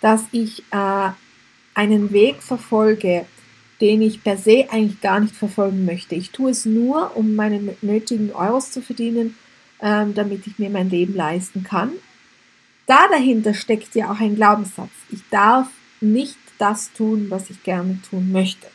dass 0.00 0.24
ich 0.30 0.62
äh, 0.70 1.08
einen 1.74 2.12
Weg 2.12 2.42
verfolge, 2.42 3.26
den 3.80 4.02
ich 4.02 4.22
per 4.22 4.36
se 4.36 4.66
eigentlich 4.70 5.00
gar 5.00 5.20
nicht 5.20 5.34
verfolgen 5.34 5.84
möchte. 5.84 6.14
Ich 6.14 6.30
tue 6.30 6.50
es 6.50 6.64
nur, 6.64 7.16
um 7.16 7.34
meine 7.34 7.76
nötigen 7.82 8.32
Euros 8.32 8.70
zu 8.70 8.80
verdienen, 8.80 9.36
ähm, 9.80 10.14
damit 10.14 10.46
ich 10.46 10.58
mir 10.58 10.70
mein 10.70 10.90
Leben 10.90 11.14
leisten 11.14 11.62
kann. 11.62 11.92
Da 12.86 13.08
dahinter 13.08 13.52
steckt 13.52 13.94
ja 13.94 14.10
auch 14.10 14.20
ein 14.20 14.36
Glaubenssatz. 14.36 14.90
Ich 15.10 15.20
darf 15.30 15.68
nicht 16.00 16.38
das 16.58 16.92
tun, 16.92 17.26
was 17.28 17.50
ich 17.50 17.62
gerne 17.62 17.98
tun 18.08 18.32
möchte. 18.32 18.68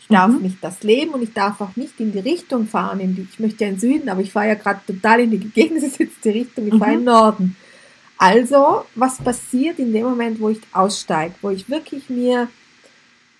Ich 0.00 0.14
darf 0.14 0.30
mhm. 0.30 0.42
nicht 0.42 0.58
das 0.60 0.84
leben 0.84 1.12
und 1.12 1.22
ich 1.22 1.32
darf 1.32 1.60
auch 1.60 1.74
nicht 1.74 1.98
in 1.98 2.12
die 2.12 2.20
Richtung 2.20 2.68
fahren, 2.68 3.00
in 3.00 3.16
die 3.16 3.26
ich 3.28 3.40
möchte 3.40 3.64
ja 3.64 3.70
in 3.70 3.74
den 3.74 3.80
Süden, 3.80 4.08
aber 4.08 4.20
ich 4.20 4.30
fahre 4.30 4.48
ja 4.48 4.54
gerade 4.54 4.80
total 4.86 5.20
in 5.20 5.32
die 5.32 5.38
gegengesetzte 5.38 6.28
Richtung, 6.34 6.68
ich 6.68 6.74
mhm. 6.74 6.78
fahre 6.78 6.92
in 6.92 6.98
den 6.98 7.04
Norden. 7.06 7.56
Also, 8.18 8.84
was 8.94 9.18
passiert 9.18 9.78
in 9.78 9.92
dem 9.92 10.04
Moment, 10.04 10.40
wo 10.40 10.48
ich 10.48 10.60
aussteige, 10.72 11.34
wo 11.42 11.50
ich 11.50 11.68
wirklich 11.68 12.08
mir 12.08 12.48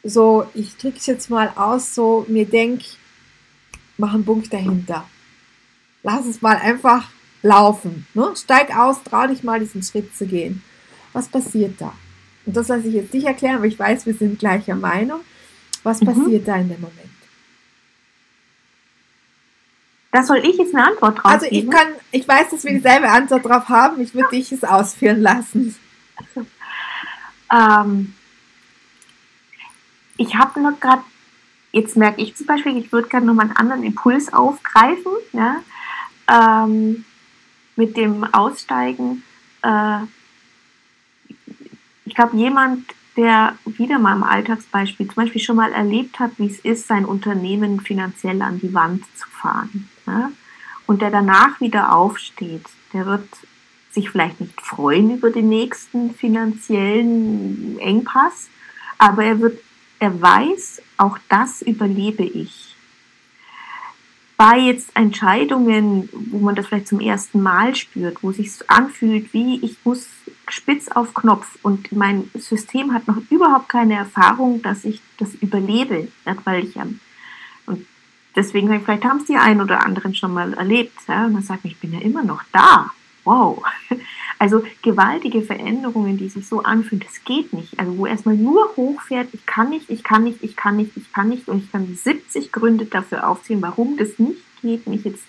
so, 0.08 0.46
ich 0.54 0.76
drücke 0.76 0.98
es 0.98 1.06
jetzt 1.06 1.30
mal 1.30 1.52
aus, 1.56 1.94
so 1.94 2.24
mir 2.28 2.46
denke, 2.46 2.84
mach 3.98 4.14
einen 4.14 4.24
Punkt 4.24 4.52
dahinter. 4.52 5.08
Lass 6.02 6.26
es 6.26 6.42
mal 6.42 6.56
einfach 6.56 7.08
laufen. 7.42 8.06
Ne? 8.14 8.32
Steig 8.36 8.76
aus, 8.76 9.02
trau 9.02 9.26
dich 9.26 9.42
mal 9.42 9.60
diesen 9.60 9.82
Schritt 9.82 10.16
zu 10.16 10.26
gehen. 10.26 10.62
Was 11.12 11.28
passiert 11.28 11.80
da? 11.80 11.92
Und 12.44 12.56
das 12.56 12.68
lasse 12.68 12.86
ich 12.86 12.94
jetzt 12.94 13.12
nicht 13.12 13.26
erklären, 13.26 13.56
aber 13.56 13.66
ich 13.66 13.78
weiß, 13.78 14.06
wir 14.06 14.14
sind 14.14 14.38
gleicher 14.38 14.76
Meinung. 14.76 15.20
Was 15.82 16.00
mhm. 16.00 16.06
passiert 16.06 16.46
da 16.46 16.56
in 16.56 16.68
dem 16.68 16.80
Moment? 16.80 17.00
Da 20.12 20.22
soll 20.22 20.38
ich 20.38 20.56
jetzt 20.56 20.74
eine 20.74 20.86
Antwort 20.86 21.18
drauf 21.18 21.24
Also 21.26 21.46
ich 21.50 21.68
kann, 21.68 21.88
ich 22.10 22.26
weiß, 22.26 22.50
dass 22.50 22.64
wir 22.64 22.72
dieselbe 22.72 23.08
Antwort 23.08 23.44
drauf 23.44 23.68
haben. 23.68 24.00
Ich 24.00 24.14
würde 24.14 24.30
dich 24.30 24.52
es 24.52 24.64
ausführen 24.64 25.20
lassen. 25.20 25.74
Ähm, 27.48 28.15
ich 30.16 30.36
habe 30.36 30.60
noch 30.60 30.78
gerade, 30.80 31.02
jetzt 31.72 31.96
merke 31.96 32.22
ich 32.22 32.34
zum 32.36 32.46
Beispiel, 32.46 32.76
ich 32.76 32.92
würde 32.92 33.08
gerne 33.08 33.26
nochmal 33.26 33.46
einen 33.46 33.56
anderen 33.56 33.82
Impuls 33.82 34.32
aufgreifen, 34.32 35.12
ja, 35.32 35.56
ähm, 36.28 37.04
mit 37.76 37.96
dem 37.96 38.24
Aussteigen. 38.32 39.22
Äh, 39.62 39.98
ich 42.04 42.14
glaube, 42.14 42.36
jemand, 42.36 42.86
der 43.16 43.56
wieder 43.64 43.98
mal 43.98 44.14
im 44.14 44.22
Alltagsbeispiel 44.22 45.06
zum 45.06 45.14
Beispiel 45.14 45.40
schon 45.40 45.56
mal 45.56 45.72
erlebt 45.72 46.18
hat, 46.18 46.32
wie 46.38 46.46
es 46.46 46.60
ist, 46.60 46.86
sein 46.86 47.04
Unternehmen 47.04 47.80
finanziell 47.80 48.40
an 48.42 48.60
die 48.60 48.74
Wand 48.74 49.04
zu 49.16 49.28
fahren. 49.28 49.88
Ja? 50.06 50.30
Und 50.86 51.02
der 51.02 51.10
danach 51.10 51.60
wieder 51.60 51.94
aufsteht, 51.94 52.64
der 52.92 53.06
wird 53.06 53.28
sich 53.90 54.10
vielleicht 54.10 54.40
nicht 54.40 54.60
freuen 54.60 55.16
über 55.16 55.30
den 55.30 55.48
nächsten 55.48 56.14
finanziellen 56.14 57.78
Engpass, 57.78 58.48
aber 58.98 59.24
er 59.24 59.40
wird, 59.40 59.58
er 59.98 60.20
weiß, 60.20 60.82
auch 60.96 61.18
das 61.28 61.62
überlebe 61.62 62.24
ich 62.24 62.76
bei 64.36 64.58
jetzt 64.58 64.94
Entscheidungen, 64.94 66.08
wo 66.12 66.38
man 66.38 66.54
das 66.54 66.66
vielleicht 66.66 66.88
zum 66.88 67.00
ersten 67.00 67.42
Mal 67.42 67.74
spürt, 67.74 68.22
wo 68.22 68.32
sich 68.32 68.50
anfühlt, 68.68 69.32
wie 69.32 69.64
ich 69.64 69.78
muss 69.84 70.08
spitz 70.48 70.88
auf 70.88 71.14
Knopf 71.14 71.58
und 71.62 71.90
mein 71.92 72.30
System 72.34 72.92
hat 72.92 73.08
noch 73.08 73.16
überhaupt 73.30 73.68
keine 73.68 73.94
Erfahrung, 73.94 74.62
dass 74.62 74.84
ich 74.84 75.00
das 75.18 75.34
überlebe, 75.36 76.08
weil 76.44 76.64
ich 76.64 76.76
und 77.66 77.86
deswegen, 78.36 78.68
vielleicht 78.84 79.04
haben 79.04 79.20
es 79.20 79.26
die 79.26 79.36
einen 79.36 79.60
oder 79.62 79.84
anderen 79.84 80.14
schon 80.14 80.34
mal 80.34 80.52
erlebt. 80.52 80.96
Ja? 81.08 81.24
Und 81.26 81.34
dann 81.34 81.42
sagt 81.42 81.64
man, 81.64 81.72
ich 81.72 81.80
bin 81.80 81.92
ja 81.92 82.00
immer 82.00 82.22
noch 82.22 82.42
da. 82.52 82.90
Wow. 83.24 83.64
Also 84.38 84.62
gewaltige 84.82 85.42
Veränderungen, 85.42 86.18
die 86.18 86.28
sich 86.28 86.46
so 86.46 86.62
anfühlen, 86.62 87.04
das 87.06 87.24
geht 87.24 87.52
nicht. 87.52 87.78
Also 87.78 87.96
wo 87.96 88.06
erstmal 88.06 88.36
nur 88.36 88.76
hochfährt, 88.76 89.28
ich 89.32 89.46
kann 89.46 89.70
nicht, 89.70 89.88
ich 89.88 90.02
kann 90.02 90.24
nicht, 90.24 90.42
ich 90.42 90.56
kann 90.56 90.76
nicht, 90.76 90.96
ich 90.96 91.10
kann 91.12 91.28
nicht 91.30 91.48
und 91.48 91.64
ich 91.64 91.72
kann 91.72 91.86
70 91.86 92.52
Gründe 92.52 92.84
dafür 92.84 93.28
aufzählen, 93.28 93.62
warum 93.62 93.96
das 93.96 94.18
nicht 94.18 94.42
geht, 94.60 94.86
nicht 94.86 95.06
jetzt, 95.06 95.24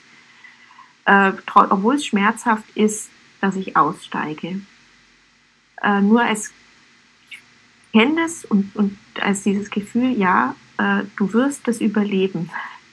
äh, 1.06 1.32
obwohl 1.54 1.96
es 1.96 2.06
schmerzhaft 2.06 2.66
ist, 2.76 3.10
dass 3.40 3.56
ich 3.56 3.78
aussteige. 3.78 4.62
Äh, 5.82 6.02
nur 6.02 6.22
als 6.22 6.52
ich 7.30 7.40
kenne 7.94 8.24
das 8.24 8.44
und, 8.44 8.76
und 8.76 8.98
als 9.22 9.44
dieses 9.44 9.70
Gefühl, 9.70 10.18
ja, 10.18 10.56
äh, 10.78 11.04
du 11.16 11.32
wirst 11.32 11.68
das 11.68 11.80
überleben, 11.80 12.50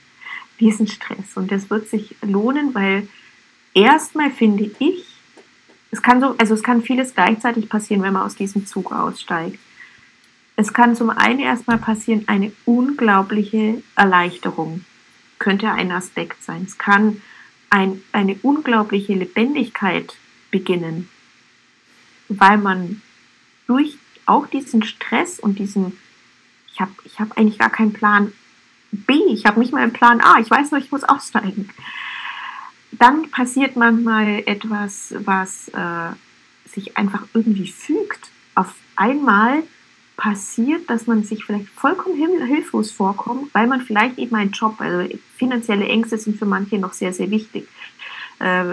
diesen 0.61 0.87
Stress. 0.87 1.37
Und 1.37 1.51
das 1.51 1.71
wird 1.71 1.89
sich 1.89 2.15
lohnen, 2.23 2.73
weil 2.75 3.09
erstmal 3.75 4.31
finde 4.31 4.71
ich, 4.79 5.14
es 5.95 6.03
kann 6.03 6.21
so, 6.21 6.35
also 6.39 6.55
es 6.55 6.65
kann 6.65 6.83
vieles 6.83 7.15
gleichzeitig 7.15 7.69
passieren, 7.69 8.03
wenn 8.03 8.15
man 8.15 8.23
aus 8.23 8.35
diesem 8.35 8.67
Zug 8.67 8.91
aussteigt. 8.91 9.61
Es 10.57 10.73
kann 10.73 10.97
zum 10.97 11.09
einen 11.09 11.39
erstmal 11.39 11.79
passieren, 11.79 12.25
eine 12.27 12.51
unglaubliche 12.65 13.81
Erleichterung 13.95 14.85
könnte 15.39 15.71
ein 15.71 15.93
Aspekt 15.93 16.43
sein. 16.43 16.65
Es 16.67 16.79
kann 16.79 17.23
ein, 17.71 18.03
eine 18.11 18.35
unglaubliche 18.43 19.15
Lebendigkeit 19.15 20.17
beginnen, 20.51 21.09
weil 22.29 22.59
man 22.59 23.01
durch 23.69 23.97
auch 24.27 24.49
diesen 24.49 24.83
Stress 24.83 25.39
und 25.39 25.61
diesen, 25.61 25.97
ich 26.73 26.81
habe 26.81 26.91
ich 27.05 27.21
hab 27.21 27.39
eigentlich 27.39 27.61
gar 27.61 27.71
keinen 27.71 27.93
Plan 27.93 28.33
B, 28.91 29.15
ich 29.29 29.47
habe 29.47 29.61
nicht 29.61 29.73
mal 29.73 29.83
einen 29.83 29.93
Plan 29.93 30.21
A, 30.21 30.41
ich 30.41 30.51
weiß 30.51 30.73
nur, 30.73 30.81
ich 30.81 30.91
muss 30.91 31.05
aussteigen 31.05 31.71
dann 32.99 33.31
passiert 33.31 33.77
manchmal 33.77 34.43
etwas, 34.47 35.15
was 35.25 35.69
äh, 35.69 36.13
sich 36.69 36.97
einfach 36.97 37.25
irgendwie 37.35 37.69
fügt. 37.69 38.31
Auf 38.55 38.75
einmal 38.97 39.63
passiert, 40.17 40.89
dass 40.89 41.07
man 41.07 41.25
sich 41.25 41.45
vielleicht 41.45 41.69
vollkommen 41.69 42.17
hilflos 42.47 42.91
vorkommt, 42.91 43.53
weil 43.53 43.67
man 43.67 43.81
vielleicht 43.81 44.19
eben 44.19 44.37
einen 44.37 44.53
Job, 44.53 44.81
also 44.81 45.13
finanzielle 45.37 45.87
Ängste 45.87 46.19
sind 46.19 46.39
für 46.39 46.47
manche 46.47 46.79
noch 46.79 46.93
sehr, 46.93 47.13
sehr 47.13 47.31
wichtig. 47.31 47.67
Äh, 48.39 48.65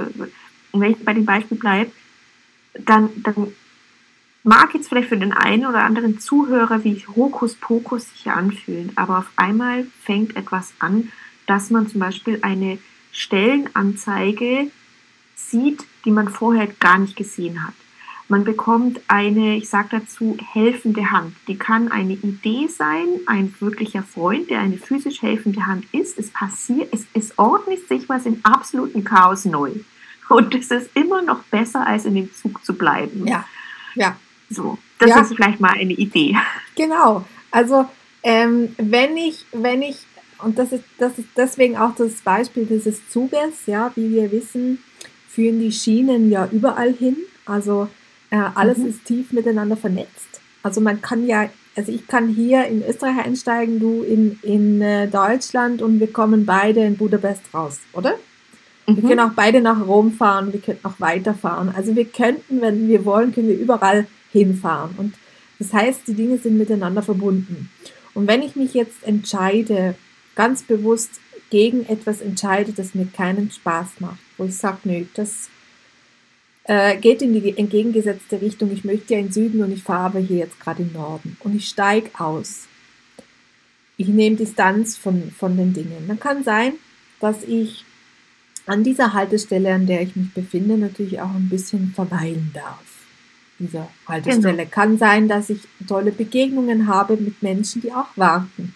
und 0.72 0.82
wenn 0.82 0.92
ich 0.92 1.04
bei 1.04 1.14
dem 1.14 1.26
Beispiel 1.26 1.58
bleibe, 1.58 1.92
dann, 2.74 3.10
dann 3.24 3.54
mag 4.44 4.74
jetzt 4.74 4.90
vielleicht 4.90 5.10
für 5.10 5.18
den 5.18 5.34
einen 5.34 5.66
oder 5.66 5.84
anderen 5.84 6.20
Zuhörer 6.20 6.84
wie 6.84 7.04
Hokuspokus 7.16 8.10
sich 8.10 8.32
anfühlen, 8.32 8.92
aber 8.96 9.20
auf 9.20 9.32
einmal 9.36 9.86
fängt 10.04 10.36
etwas 10.36 10.74
an, 10.80 11.12
dass 11.48 11.70
man 11.70 11.88
zum 11.88 12.00
Beispiel 12.00 12.40
eine 12.42 12.78
Stellenanzeige 13.12 14.72
sieht, 15.36 15.86
die 16.06 16.12
man 16.12 16.30
vorher 16.30 16.68
gar 16.68 16.98
nicht 16.98 17.16
gesehen 17.16 17.66
hat. 17.66 17.74
Man 18.32 18.46
bekommt 18.46 19.02
eine, 19.10 19.58
ich 19.58 19.68
sage 19.68 19.90
dazu, 20.00 20.38
helfende 20.54 21.12
Hand. 21.12 21.36
Die 21.50 21.58
kann 21.58 21.92
eine 21.92 22.14
Idee 22.14 22.68
sein, 22.68 23.08
ein 23.26 23.54
wirklicher 23.60 24.04
Freund, 24.04 24.50
der 24.50 24.62
eine 24.62 24.78
physisch 24.78 25.22
helfende 25.22 25.68
Hand 25.68 25.86
ist. 25.92 26.18
Es 26.18 26.30
passiert, 26.30 26.94
es, 26.94 27.06
es 27.14 27.38
ordnet 27.38 27.86
sich 27.90 28.08
was 28.08 28.26
im 28.26 28.40
absoluten 28.44 29.04
Chaos 29.04 29.44
neu. 29.44 29.72
Und 30.30 30.56
es 30.56 30.72
ist 30.72 30.90
immer 30.94 31.22
noch 31.22 31.44
besser, 31.44 31.86
als 31.86 32.06
in 32.06 32.16
dem 32.16 32.34
Zug 32.34 32.64
zu 32.64 32.74
bleiben. 32.74 33.28
Ja, 33.28 33.44
ja. 33.96 34.16
So, 34.50 34.78
das 34.98 35.10
ja. 35.10 35.20
ist 35.20 35.36
vielleicht 35.36 35.60
mal 35.60 35.74
eine 35.74 35.92
Idee. 35.92 36.38
Genau. 36.78 37.26
Also 37.52 37.90
ähm, 38.24 38.74
wenn 38.78 39.18
ich, 39.18 39.46
wenn 39.52 39.82
ich 39.82 40.06
und 40.44 40.58
das 40.58 40.72
ist, 40.72 40.84
das 40.98 41.18
ist 41.18 41.30
deswegen 41.36 41.78
auch 41.78 41.96
das 41.96 42.22
Beispiel 42.22 42.66
dieses 42.66 43.08
Zuges, 43.10 43.66
ja, 43.66 43.92
wie 43.96 44.12
wir 44.12 44.32
wissen, 44.32 44.80
führen 45.28 45.60
die 45.60 45.72
Schienen 45.72 46.30
ja 46.30 46.48
überall 46.52 46.94
hin. 46.94 47.18
Also 47.46 47.88
äh, 48.30 48.38
alles 48.56 48.78
mhm. 48.78 48.88
ist 48.88 49.06
tief 49.06 49.32
miteinander 49.32 49.78
vernetzt. 49.78 50.42
Also 50.64 50.82
man 50.82 51.02
kann 51.02 51.26
ja, 51.26 51.50
also 51.76 51.92
ich 51.92 52.08
kann 52.08 52.28
hier 52.28 52.66
in 52.66 52.84
Österreich 52.84 53.26
einsteigen, 53.26 53.80
du 53.80 54.04
in, 54.04 54.40
in 54.44 54.82
äh, 54.82 55.08
Deutschland 55.08 55.82
und 55.82 56.00
wir 56.00 56.12
kommen 56.12 56.46
beide 56.46 56.82
in 56.82 56.98
Budapest 56.98 57.42
raus, 57.54 57.80
oder? 57.94 58.16
Mhm. 58.88 58.98
Wir 58.98 59.04
können 59.04 59.20
auch 59.22 59.34
beide 59.36 59.62
nach 59.62 59.86
Rom 59.86 60.12
fahren, 60.12 60.54
wir 60.54 60.60
könnten 60.60 60.86
auch 60.86 61.00
weiterfahren. 61.00 61.74
Also 61.76 61.96
wir 61.96 62.06
könnten, 62.06 62.62
wenn 62.62 62.88
wir 62.88 63.06
wollen, 63.06 63.34
können 63.34 63.48
wir 63.48 63.58
überall 63.58 64.08
hinfahren. 64.32 64.92
Und 64.98 65.14
das 65.60 65.74
heißt, 65.74 66.08
die 66.08 66.14
Dinge 66.14 66.38
sind 66.38 66.58
miteinander 66.58 67.02
verbunden. 67.02 67.70
Und 68.14 68.28
wenn 68.28 68.42
ich 68.42 68.56
mich 68.56 68.74
jetzt 68.74 69.04
entscheide, 69.06 69.96
ganz 70.36 70.64
bewusst 70.64 71.20
gegen 71.50 71.86
etwas 71.86 72.22
entscheide, 72.22 72.72
das 72.72 72.96
mir 72.96 73.06
keinen 73.06 73.52
Spaß 73.52 74.00
macht, 74.00 74.20
wo 74.38 74.46
ich 74.46 74.58
sage, 74.58 74.80
nö, 74.86 75.06
das 75.14 75.50
äh, 76.64 76.98
geht 76.98 77.22
in 77.22 77.34
die 77.34 77.58
entgegengesetzte 77.58 78.42
Richtung, 78.42 78.72
ich 78.72 78.84
möchte 78.84 79.14
ja 79.14 79.20
in 79.20 79.32
Süden 79.32 79.62
und 79.62 79.72
ich 79.72 79.84
fahre 79.84 80.20
hier 80.20 80.38
jetzt 80.38 80.60
gerade 80.60 80.84
im 80.84 80.94
Norden 80.94 81.38
und 81.42 81.56
ich 81.56 81.68
steige 81.68 82.10
aus. 82.18 82.68
Ich 83.98 84.08
nehme 84.08 84.38
Distanz 84.38 84.98
von, 84.98 85.32
von 85.38 85.58
den 85.58 85.74
Dingen. 85.74 86.08
Dann 86.08 86.20
kann 86.20 86.44
sein, 86.44 86.74
dass 87.20 87.44
ich 87.44 87.86
an 88.66 88.84
dieser 88.84 89.14
Haltestelle, 89.14 89.74
an 89.74 89.86
der 89.86 90.02
ich 90.02 90.16
mich 90.16 90.34
befinde, 90.34 90.78
natürlich 90.78 91.20
auch 91.22 91.36
ein 91.36 91.50
bisschen 91.50 91.92
verweilen 91.94 92.52
darf. 92.54 92.84
Dieser 93.60 93.90
Haltestelle 94.08 94.58
genau. 94.58 94.70
kann 94.72 94.98
sein, 94.98 95.28
dass 95.28 95.50
ich 95.50 95.60
tolle 95.88 96.12
Begegnungen 96.12 96.88
habe 96.88 97.18
mit 97.18 97.44
Menschen, 97.44 97.82
die 97.82 97.92
auch 97.92 98.08
warten 98.16 98.74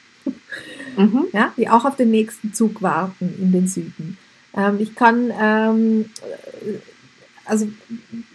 mhm. 0.98 1.26
ja, 1.34 1.54
die 1.58 1.70
auch 1.70 1.86
auf 1.86 1.96
den 1.96 2.12
nächsten 2.12 2.54
Zug 2.54 2.82
warten 2.82 3.34
in 3.40 3.52
den 3.52 3.68
Süden. 3.68 4.18
Ähm, 4.56 4.78
ich 4.80 4.96
kann, 4.96 5.32
ähm, 5.40 6.06
also 7.46 7.68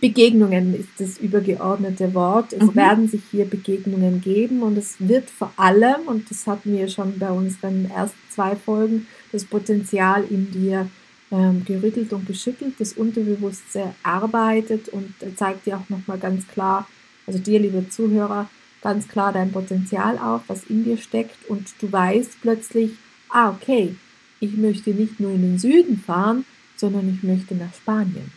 Begegnungen 0.00 0.74
ist 0.74 0.88
das 0.98 1.18
übergeordnete 1.18 2.14
Wort. 2.14 2.52
Es 2.52 2.62
mhm. 2.62 2.76
werden 2.76 3.08
sich 3.08 3.22
hier 3.30 3.44
Begegnungen 3.44 4.20
geben 4.20 4.62
und 4.62 4.76
es 4.78 4.96
wird 4.98 5.30
vor 5.30 5.52
allem, 5.56 6.02
und 6.06 6.30
das 6.30 6.46
hatten 6.46 6.72
wir 6.76 6.88
schon 6.88 7.18
bei 7.18 7.30
unseren 7.30 7.90
ersten 7.90 8.18
zwei 8.30 8.54
Folgen, 8.56 9.06
das 9.32 9.44
Potenzial 9.44 10.24
in 10.28 10.50
dir 10.50 10.88
ähm, 11.32 11.64
gerüttelt 11.64 12.12
und 12.12 12.26
geschüttelt. 12.26 12.74
Das 12.78 12.92
Unterbewusstsein 12.92 13.94
arbeitet 14.02 14.88
und 14.88 15.14
zeigt 15.36 15.66
dir 15.66 15.76
auch 15.76 15.88
nochmal 15.88 16.18
ganz 16.18 16.46
klar, 16.48 16.88
also 17.26 17.38
dir, 17.38 17.60
liebe 17.60 17.88
Zuhörer, 17.88 18.48
ganz 18.82 19.08
klar 19.08 19.32
dein 19.32 19.52
Potenzial 19.52 20.18
auf, 20.18 20.42
was 20.46 20.64
in 20.64 20.84
dir 20.84 20.96
steckt 20.96 21.48
und 21.48 21.68
du 21.80 21.90
weißt 21.90 22.40
plötzlich, 22.40 22.92
ah, 23.28 23.50
okay, 23.50 23.94
ich 24.40 24.56
möchte 24.56 24.90
nicht 24.90 25.20
nur 25.20 25.32
in 25.32 25.42
den 25.42 25.58
Süden 25.58 25.98
fahren, 25.98 26.44
sondern 26.76 27.08
ich 27.14 27.22
möchte 27.22 27.54
nach 27.54 27.74
Spanien 27.74 28.32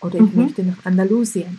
oder 0.00 0.16
ich 0.16 0.34
mhm. 0.34 0.42
möchte 0.42 0.62
nach 0.62 0.84
Andalusien 0.84 1.58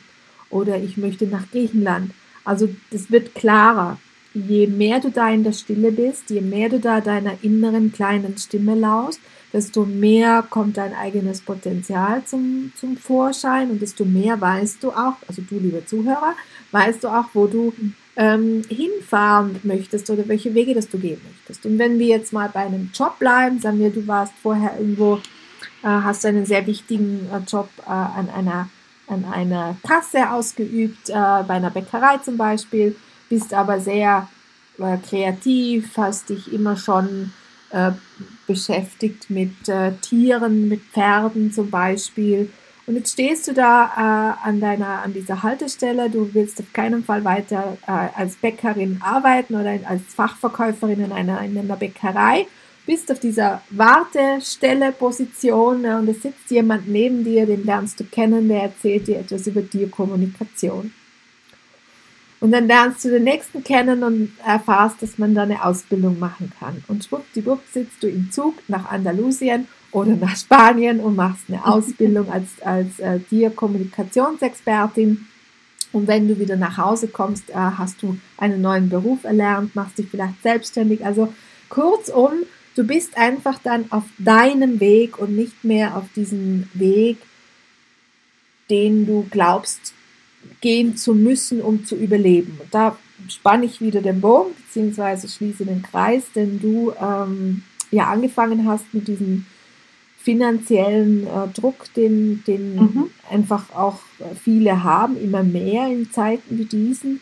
oder 0.50 0.78
ich 0.78 0.98
möchte 0.98 1.26
nach 1.26 1.50
Griechenland. 1.52 2.12
Also 2.46 2.70
das 2.92 3.12
wird 3.12 3.34
klarer. 3.34 3.98
Je 4.36 4.68
mehr 4.68 5.00
du 5.00 5.10
da 5.10 5.30
in 5.30 5.44
der 5.44 5.52
Stille 5.52 5.92
bist, 5.92 6.30
je 6.30 6.42
mehr 6.42 6.70
du 6.70 6.80
da 6.80 7.02
deiner 7.02 7.44
inneren 7.44 7.92
kleinen 7.92 8.38
Stimme 8.38 8.74
laust, 8.74 9.20
desto 9.52 9.86
mehr 9.86 10.44
kommt 10.50 10.78
dein 10.78 10.94
eigenes 10.94 11.42
Potenzial 11.42 12.24
zum, 12.26 12.72
zum 12.76 12.98
Vorschein 12.98 13.70
und 13.70 13.82
desto 13.82 14.06
mehr 14.06 14.42
weißt 14.42 14.84
du 14.84 14.92
auch, 14.92 15.18
also 15.28 15.44
du 15.48 15.60
liebe 15.60 15.86
Zuhörer, 15.86 16.34
weißt 16.72 17.04
du 17.04 17.10
auch, 17.10 17.26
wo 17.34 17.46
du 17.46 17.74
ähm, 18.16 18.64
hinfahren 18.70 19.60
möchtest 19.64 20.10
oder 20.10 20.28
welche 20.28 20.54
Wege 20.54 20.74
das 20.74 20.90
du 20.90 21.00
gehen 21.00 21.22
möchtest. 21.28 21.66
Und 21.66 21.80
wenn 21.80 21.98
wir 22.00 22.08
jetzt 22.08 22.34
mal 22.34 22.50
bei 22.50 22.62
einem 22.62 22.92
Job 22.94 23.18
bleiben, 23.20 23.60
sagen 23.60 23.80
wir, 23.80 23.90
du 23.90 24.06
warst 24.08 24.34
vorher 24.42 24.78
irgendwo, 24.78 25.16
äh, 25.84 25.88
hast 25.88 26.26
einen 26.26 26.46
sehr 26.46 26.66
wichtigen 26.68 27.28
äh, 27.32 27.40
Job 27.50 27.70
äh, 27.86 27.90
an 27.90 28.30
einer 28.30 28.70
an 29.08 29.26
einer 29.26 29.76
Kasse 29.86 30.32
ausgeübt, 30.32 31.10
äh, 31.10 31.14
bei 31.14 31.56
einer 31.56 31.70
Bäckerei 31.70 32.18
zum 32.18 32.38
Beispiel, 32.38 32.96
bist 33.30 33.54
aber 33.54 33.80
sehr 33.80 34.30
äh, 34.80 34.98
kreativ, 34.98 35.98
hast 35.98 36.30
dich 36.30 36.52
immer 36.54 36.78
schon 36.78 37.34
äh, 37.72 37.92
beschäftigt 38.48 39.30
mit 39.30 39.52
Tieren, 40.02 40.68
mit 40.68 40.82
Pferden 40.94 41.52
zum 41.52 41.70
Beispiel 41.70 42.52
und 42.86 42.96
jetzt 42.96 43.14
stehst 43.14 43.48
du 43.48 43.54
da 43.54 43.86
äh, 43.96 44.48
an, 44.48 44.60
deiner, 44.60 45.04
an 45.04 45.14
dieser 45.14 45.42
Haltestelle, 45.42 46.10
du 46.10 46.34
willst 46.34 46.60
auf 46.60 46.74
keinen 46.74 47.06
Fall 47.06 47.24
weiter 47.24 47.78
äh, 47.88 48.10
als 48.16 48.36
Bäckerin 48.36 49.00
arbeiten 49.02 49.56
oder 49.56 49.80
als 49.86 50.02
Fachverkäuferin 50.14 51.00
in 51.00 51.14
einer, 51.14 51.42
in 51.42 51.58
einer 51.58 51.78
Bäckerei, 51.78 52.46
bist 52.86 53.10
auf 53.10 53.22
dieser 53.22 53.62
Wartestelle-Position 53.70 55.86
äh, 55.86 55.94
und 55.94 56.10
es 56.10 56.22
sitzt 56.22 56.52
jemand 56.52 56.90
neben 56.90 57.24
dir, 57.24 57.46
den 57.46 57.64
lernst 57.64 58.02
du 58.02 58.04
kennen, 58.04 58.50
der 58.50 58.64
erzählt 58.64 59.08
dir 59.08 59.20
etwas 59.20 59.48
über 59.48 59.66
Tierkommunikation. 59.68 60.94
Und 62.42 62.52
dann 62.52 62.68
lernst 62.68 63.06
du 63.06 63.10
den 63.10 63.24
nächsten 63.24 63.64
kennen 63.64 64.04
und 64.04 64.34
erfahrst, 64.46 65.02
dass 65.02 65.18
man 65.18 65.34
da 65.34 65.44
eine 65.44 65.64
Ausbildung 65.64 66.20
machen 66.20 66.52
kann. 66.60 66.84
Und 66.90 67.06
schwuppdiwupp 67.06 67.62
sitzt 67.72 68.04
du 68.04 68.10
im 68.10 68.30
Zug 68.32 68.56
nach 68.68 68.92
Andalusien 68.92 69.70
oder 69.94 70.16
nach 70.16 70.36
Spanien 70.36 71.00
und 71.00 71.16
machst 71.16 71.46
eine 71.48 71.66
Ausbildung 71.66 72.30
als, 72.30 72.62
als 72.62 73.00
äh, 73.00 73.20
Tierkommunikationsexpertin. 73.20 75.28
Und 75.92 76.08
wenn 76.08 76.28
du 76.28 76.40
wieder 76.40 76.56
nach 76.56 76.78
Hause 76.78 77.08
kommst, 77.08 77.52
äh, 77.52 77.54
hast 77.54 78.02
du 78.02 78.18
einen 78.38 78.62
neuen 78.62 78.90
Beruf 78.90 79.24
erlernt, 79.24 79.76
machst 79.76 80.00
dich 80.00 80.08
vielleicht 80.10 80.42
selbstständig. 80.42 81.06
Also 81.06 81.32
kurzum, 81.70 82.32
du 82.76 82.84
bist 82.84 83.18
einfach 83.18 83.60
dann 83.64 83.92
auf 83.92 84.04
deinem 84.18 84.80
Weg 84.80 85.20
und 85.20 85.36
nicht 85.36 85.64
mehr 85.64 85.96
auf 85.96 86.06
diesem 86.16 86.68
Weg, 86.74 87.18
den 88.72 89.06
du 89.06 89.28
glaubst 89.30 89.94
gehen 90.62 90.98
zu 90.98 91.14
müssen, 91.14 91.62
um 91.62 91.86
zu 91.86 91.96
überleben. 91.96 92.58
Und 92.60 92.74
da 92.74 92.98
spanne 93.30 93.66
ich 93.66 93.80
wieder 93.80 94.02
den 94.02 94.22
Bogen, 94.22 94.56
beziehungsweise 94.66 95.28
schließe 95.28 95.66
den 95.66 95.84
Kreis, 95.84 96.24
denn 96.36 96.60
du 96.60 96.92
ähm, 97.00 97.64
ja 97.92 98.10
angefangen 98.10 98.68
hast 98.68 98.92
mit 98.94 99.08
diesem 99.08 99.46
finanziellen 100.24 101.28
äh, 101.28 101.48
Druck, 101.54 101.94
den, 101.96 102.44
den 102.48 102.76
mhm. 102.76 103.10
einfach 103.30 103.76
auch 103.76 104.00
viele 104.42 104.84
haben, 104.84 105.22
immer 105.22 105.44
mehr 105.44 105.88
in 105.88 106.10
Zeiten 106.12 106.58
wie 106.58 106.66
diesen. 106.66 107.20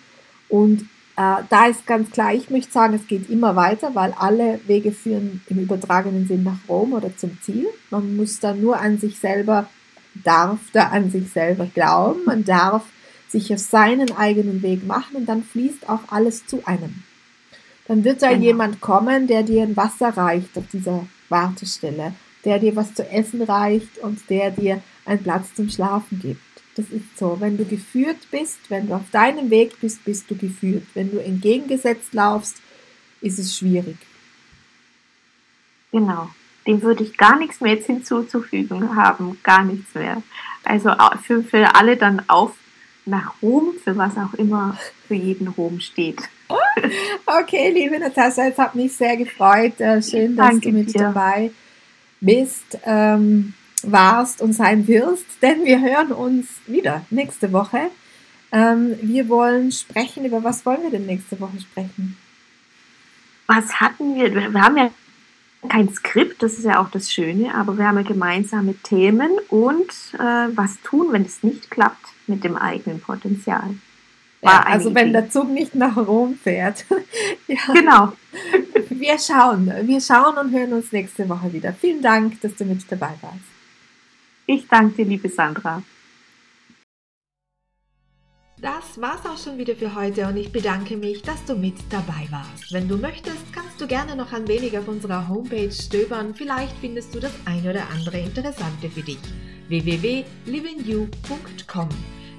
Und 0.49 0.81
äh, 1.17 1.37
da 1.49 1.65
ist 1.65 1.87
ganz 1.87 2.11
klar, 2.11 2.31
ich 2.33 2.51
möchte 2.51 2.71
sagen, 2.71 2.93
es 2.93 3.07
geht 3.07 3.27
immer 3.27 3.55
weiter, 3.55 3.95
weil 3.95 4.13
alle 4.17 4.59
Wege 4.67 4.91
führen 4.91 5.41
im 5.47 5.57
übertragenen 5.57 6.27
Sinn 6.27 6.43
nach 6.43 6.59
Rom 6.69 6.93
oder 6.93 7.17
zum 7.17 7.41
Ziel. 7.41 7.65
Man 7.89 8.15
muss 8.15 8.39
da 8.39 8.53
nur 8.53 8.79
an 8.79 8.99
sich 8.99 9.17
selber, 9.17 9.67
darf 10.23 10.59
da 10.71 10.89
an 10.89 11.09
sich 11.09 11.31
selber 11.31 11.65
glauben, 11.73 12.19
man 12.25 12.43
darf 12.43 12.83
sich 13.29 13.51
auf 13.51 13.59
seinen 13.59 14.11
eigenen 14.15 14.61
Weg 14.61 14.85
machen 14.85 15.15
und 15.15 15.25
dann 15.25 15.41
fließt 15.41 15.89
auch 15.89 16.01
alles 16.09 16.45
zu 16.45 16.61
einem. 16.65 17.01
Dann 17.87 18.03
wird 18.03 18.21
da 18.21 18.29
genau. 18.29 18.43
jemand 18.43 18.79
kommen, 18.79 19.25
der 19.25 19.41
dir 19.41 19.63
ein 19.63 19.75
Wasser 19.75 20.09
reicht 20.09 20.55
auf 20.57 20.65
dieser 20.71 21.07
Wartestelle 21.29 22.13
der 22.45 22.59
dir 22.59 22.75
was 22.75 22.93
zu 22.93 23.07
essen 23.09 23.41
reicht 23.41 23.97
und 23.99 24.29
der 24.29 24.51
dir 24.51 24.81
einen 25.05 25.23
Platz 25.23 25.53
zum 25.53 25.69
Schlafen 25.69 26.19
gibt. 26.19 26.41
Das 26.75 26.85
ist 26.89 27.17
so. 27.17 27.37
Wenn 27.39 27.57
du 27.57 27.65
geführt 27.65 28.17
bist, 28.31 28.59
wenn 28.69 28.87
du 28.87 28.95
auf 28.95 29.09
deinem 29.11 29.49
Weg 29.49 29.79
bist, 29.81 30.03
bist 30.05 30.29
du 30.31 30.35
geführt. 30.35 30.83
Wenn 30.93 31.11
du 31.11 31.17
entgegengesetzt 31.17 32.13
laufst, 32.13 32.57
ist 33.19 33.39
es 33.39 33.57
schwierig. 33.57 33.97
Genau. 35.91 36.29
Dem 36.65 36.81
würde 36.81 37.03
ich 37.03 37.17
gar 37.17 37.37
nichts 37.37 37.59
mehr 37.59 37.73
jetzt 37.73 37.87
hinzuzufügen 37.87 38.95
haben. 38.95 39.37
Gar 39.43 39.65
nichts 39.65 39.93
mehr. 39.93 40.23
Also 40.63 40.91
für, 41.23 41.43
für 41.43 41.75
alle 41.75 41.97
dann 41.97 42.23
auf 42.29 42.53
nach 43.05 43.33
Rom, 43.41 43.73
für 43.83 43.97
was 43.97 44.15
auch 44.15 44.33
immer 44.35 44.77
für 45.07 45.15
jeden 45.15 45.47
Rom 45.47 45.79
steht. 45.79 46.21
Okay, 47.25 47.71
liebe 47.71 47.97
Natascha, 47.99 48.47
es 48.47 48.57
hat 48.57 48.75
mich 48.75 48.93
sehr 48.93 49.15
gefreut. 49.15 49.79
Äh, 49.79 50.01
schön, 50.01 50.35
dass 50.35 50.49
Danke 50.49 50.71
du 50.71 50.77
mit 50.77 50.93
dir. 50.93 51.01
dabei 51.01 51.43
bist 51.47 51.60
bist, 52.21 52.79
ähm, 52.85 53.53
warst 53.83 54.41
und 54.41 54.53
sein 54.53 54.87
wirst, 54.87 55.25
denn 55.41 55.65
wir 55.65 55.81
hören 55.81 56.11
uns 56.11 56.47
wieder 56.67 57.05
nächste 57.09 57.51
Woche. 57.51 57.89
Ähm, 58.51 58.95
wir 59.01 59.27
wollen 59.27 59.71
sprechen, 59.71 60.25
über 60.25 60.43
was 60.43 60.65
wollen 60.65 60.83
wir 60.83 60.91
denn 60.91 61.05
nächste 61.05 61.39
Woche 61.39 61.59
sprechen? 61.59 62.17
Was 63.47 63.81
hatten 63.81 64.15
wir? 64.15 64.33
Wir 64.33 64.61
haben 64.61 64.77
ja 64.77 64.91
kein 65.67 65.93
Skript, 65.93 66.41
das 66.41 66.53
ist 66.53 66.65
ja 66.65 66.81
auch 66.81 66.89
das 66.89 67.11
Schöne, 67.11 67.53
aber 67.53 67.77
wir 67.77 67.87
haben 67.87 67.97
ja 67.97 68.03
gemeinsame 68.03 68.75
Themen 68.75 69.31
und 69.49 69.91
äh, 70.13 70.47
was 70.55 70.79
tun, 70.81 71.07
wenn 71.11 71.23
es 71.23 71.43
nicht 71.43 71.69
klappt 71.69 72.05
mit 72.27 72.43
dem 72.43 72.55
eigenen 72.55 72.99
Potenzial. 72.99 73.75
Ja, 74.41 74.61
also 74.61 74.95
wenn 74.95 75.13
der 75.13 75.29
Zug 75.29 75.49
nicht 75.49 75.75
nach 75.75 75.97
Rom 75.97 76.35
fährt. 76.35 76.85
ja. 77.47 77.73
Genau. 77.73 78.13
Wir 78.89 79.19
schauen. 79.19 79.71
Wir 79.83 80.01
schauen 80.01 80.37
und 80.37 80.51
hören 80.51 80.73
uns 80.73 80.91
nächste 80.91 81.29
Woche 81.29 81.53
wieder. 81.53 81.73
Vielen 81.73 82.01
Dank, 82.01 82.41
dass 82.41 82.55
du 82.55 82.65
mit 82.65 82.79
dabei 82.89 83.13
warst. 83.21 83.39
Ich 84.45 84.67
danke 84.67 84.95
dir, 84.95 85.05
liebe 85.05 85.29
Sandra. 85.29 85.83
Das 88.61 89.01
war's 89.01 89.25
auch 89.25 89.43
schon 89.43 89.57
wieder 89.57 89.75
für 89.75 89.95
heute 89.95 90.27
und 90.27 90.37
ich 90.37 90.51
bedanke 90.51 90.95
mich, 90.95 91.23
dass 91.23 91.43
du 91.45 91.55
mit 91.55 91.73
dabei 91.89 92.27
warst. 92.29 92.71
Wenn 92.71 92.87
du 92.87 92.95
möchtest, 92.95 93.51
kannst 93.51 93.81
du 93.81 93.87
gerne 93.87 94.15
noch 94.15 94.33
ein 94.33 94.47
wenig 94.47 94.77
auf 94.77 94.87
unserer 94.87 95.27
Homepage 95.27 95.71
stöbern. 95.71 96.35
Vielleicht 96.35 96.77
findest 96.77 97.15
du 97.15 97.19
das 97.19 97.33
ein 97.45 97.67
oder 97.67 97.89
andere 97.89 98.19
Interessante 98.19 98.91
für 98.91 99.01
dich. 99.01 99.17
www.livingyou.com 99.67 101.89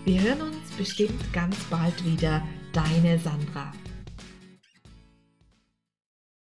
Wir 0.04 0.20
hören 0.20 0.42
uns 0.42 0.61
bestimmt 0.76 1.32
ganz 1.32 1.56
bald 1.64 2.04
wieder. 2.04 2.42
Deine 2.72 3.18
Sandra. 3.18 3.72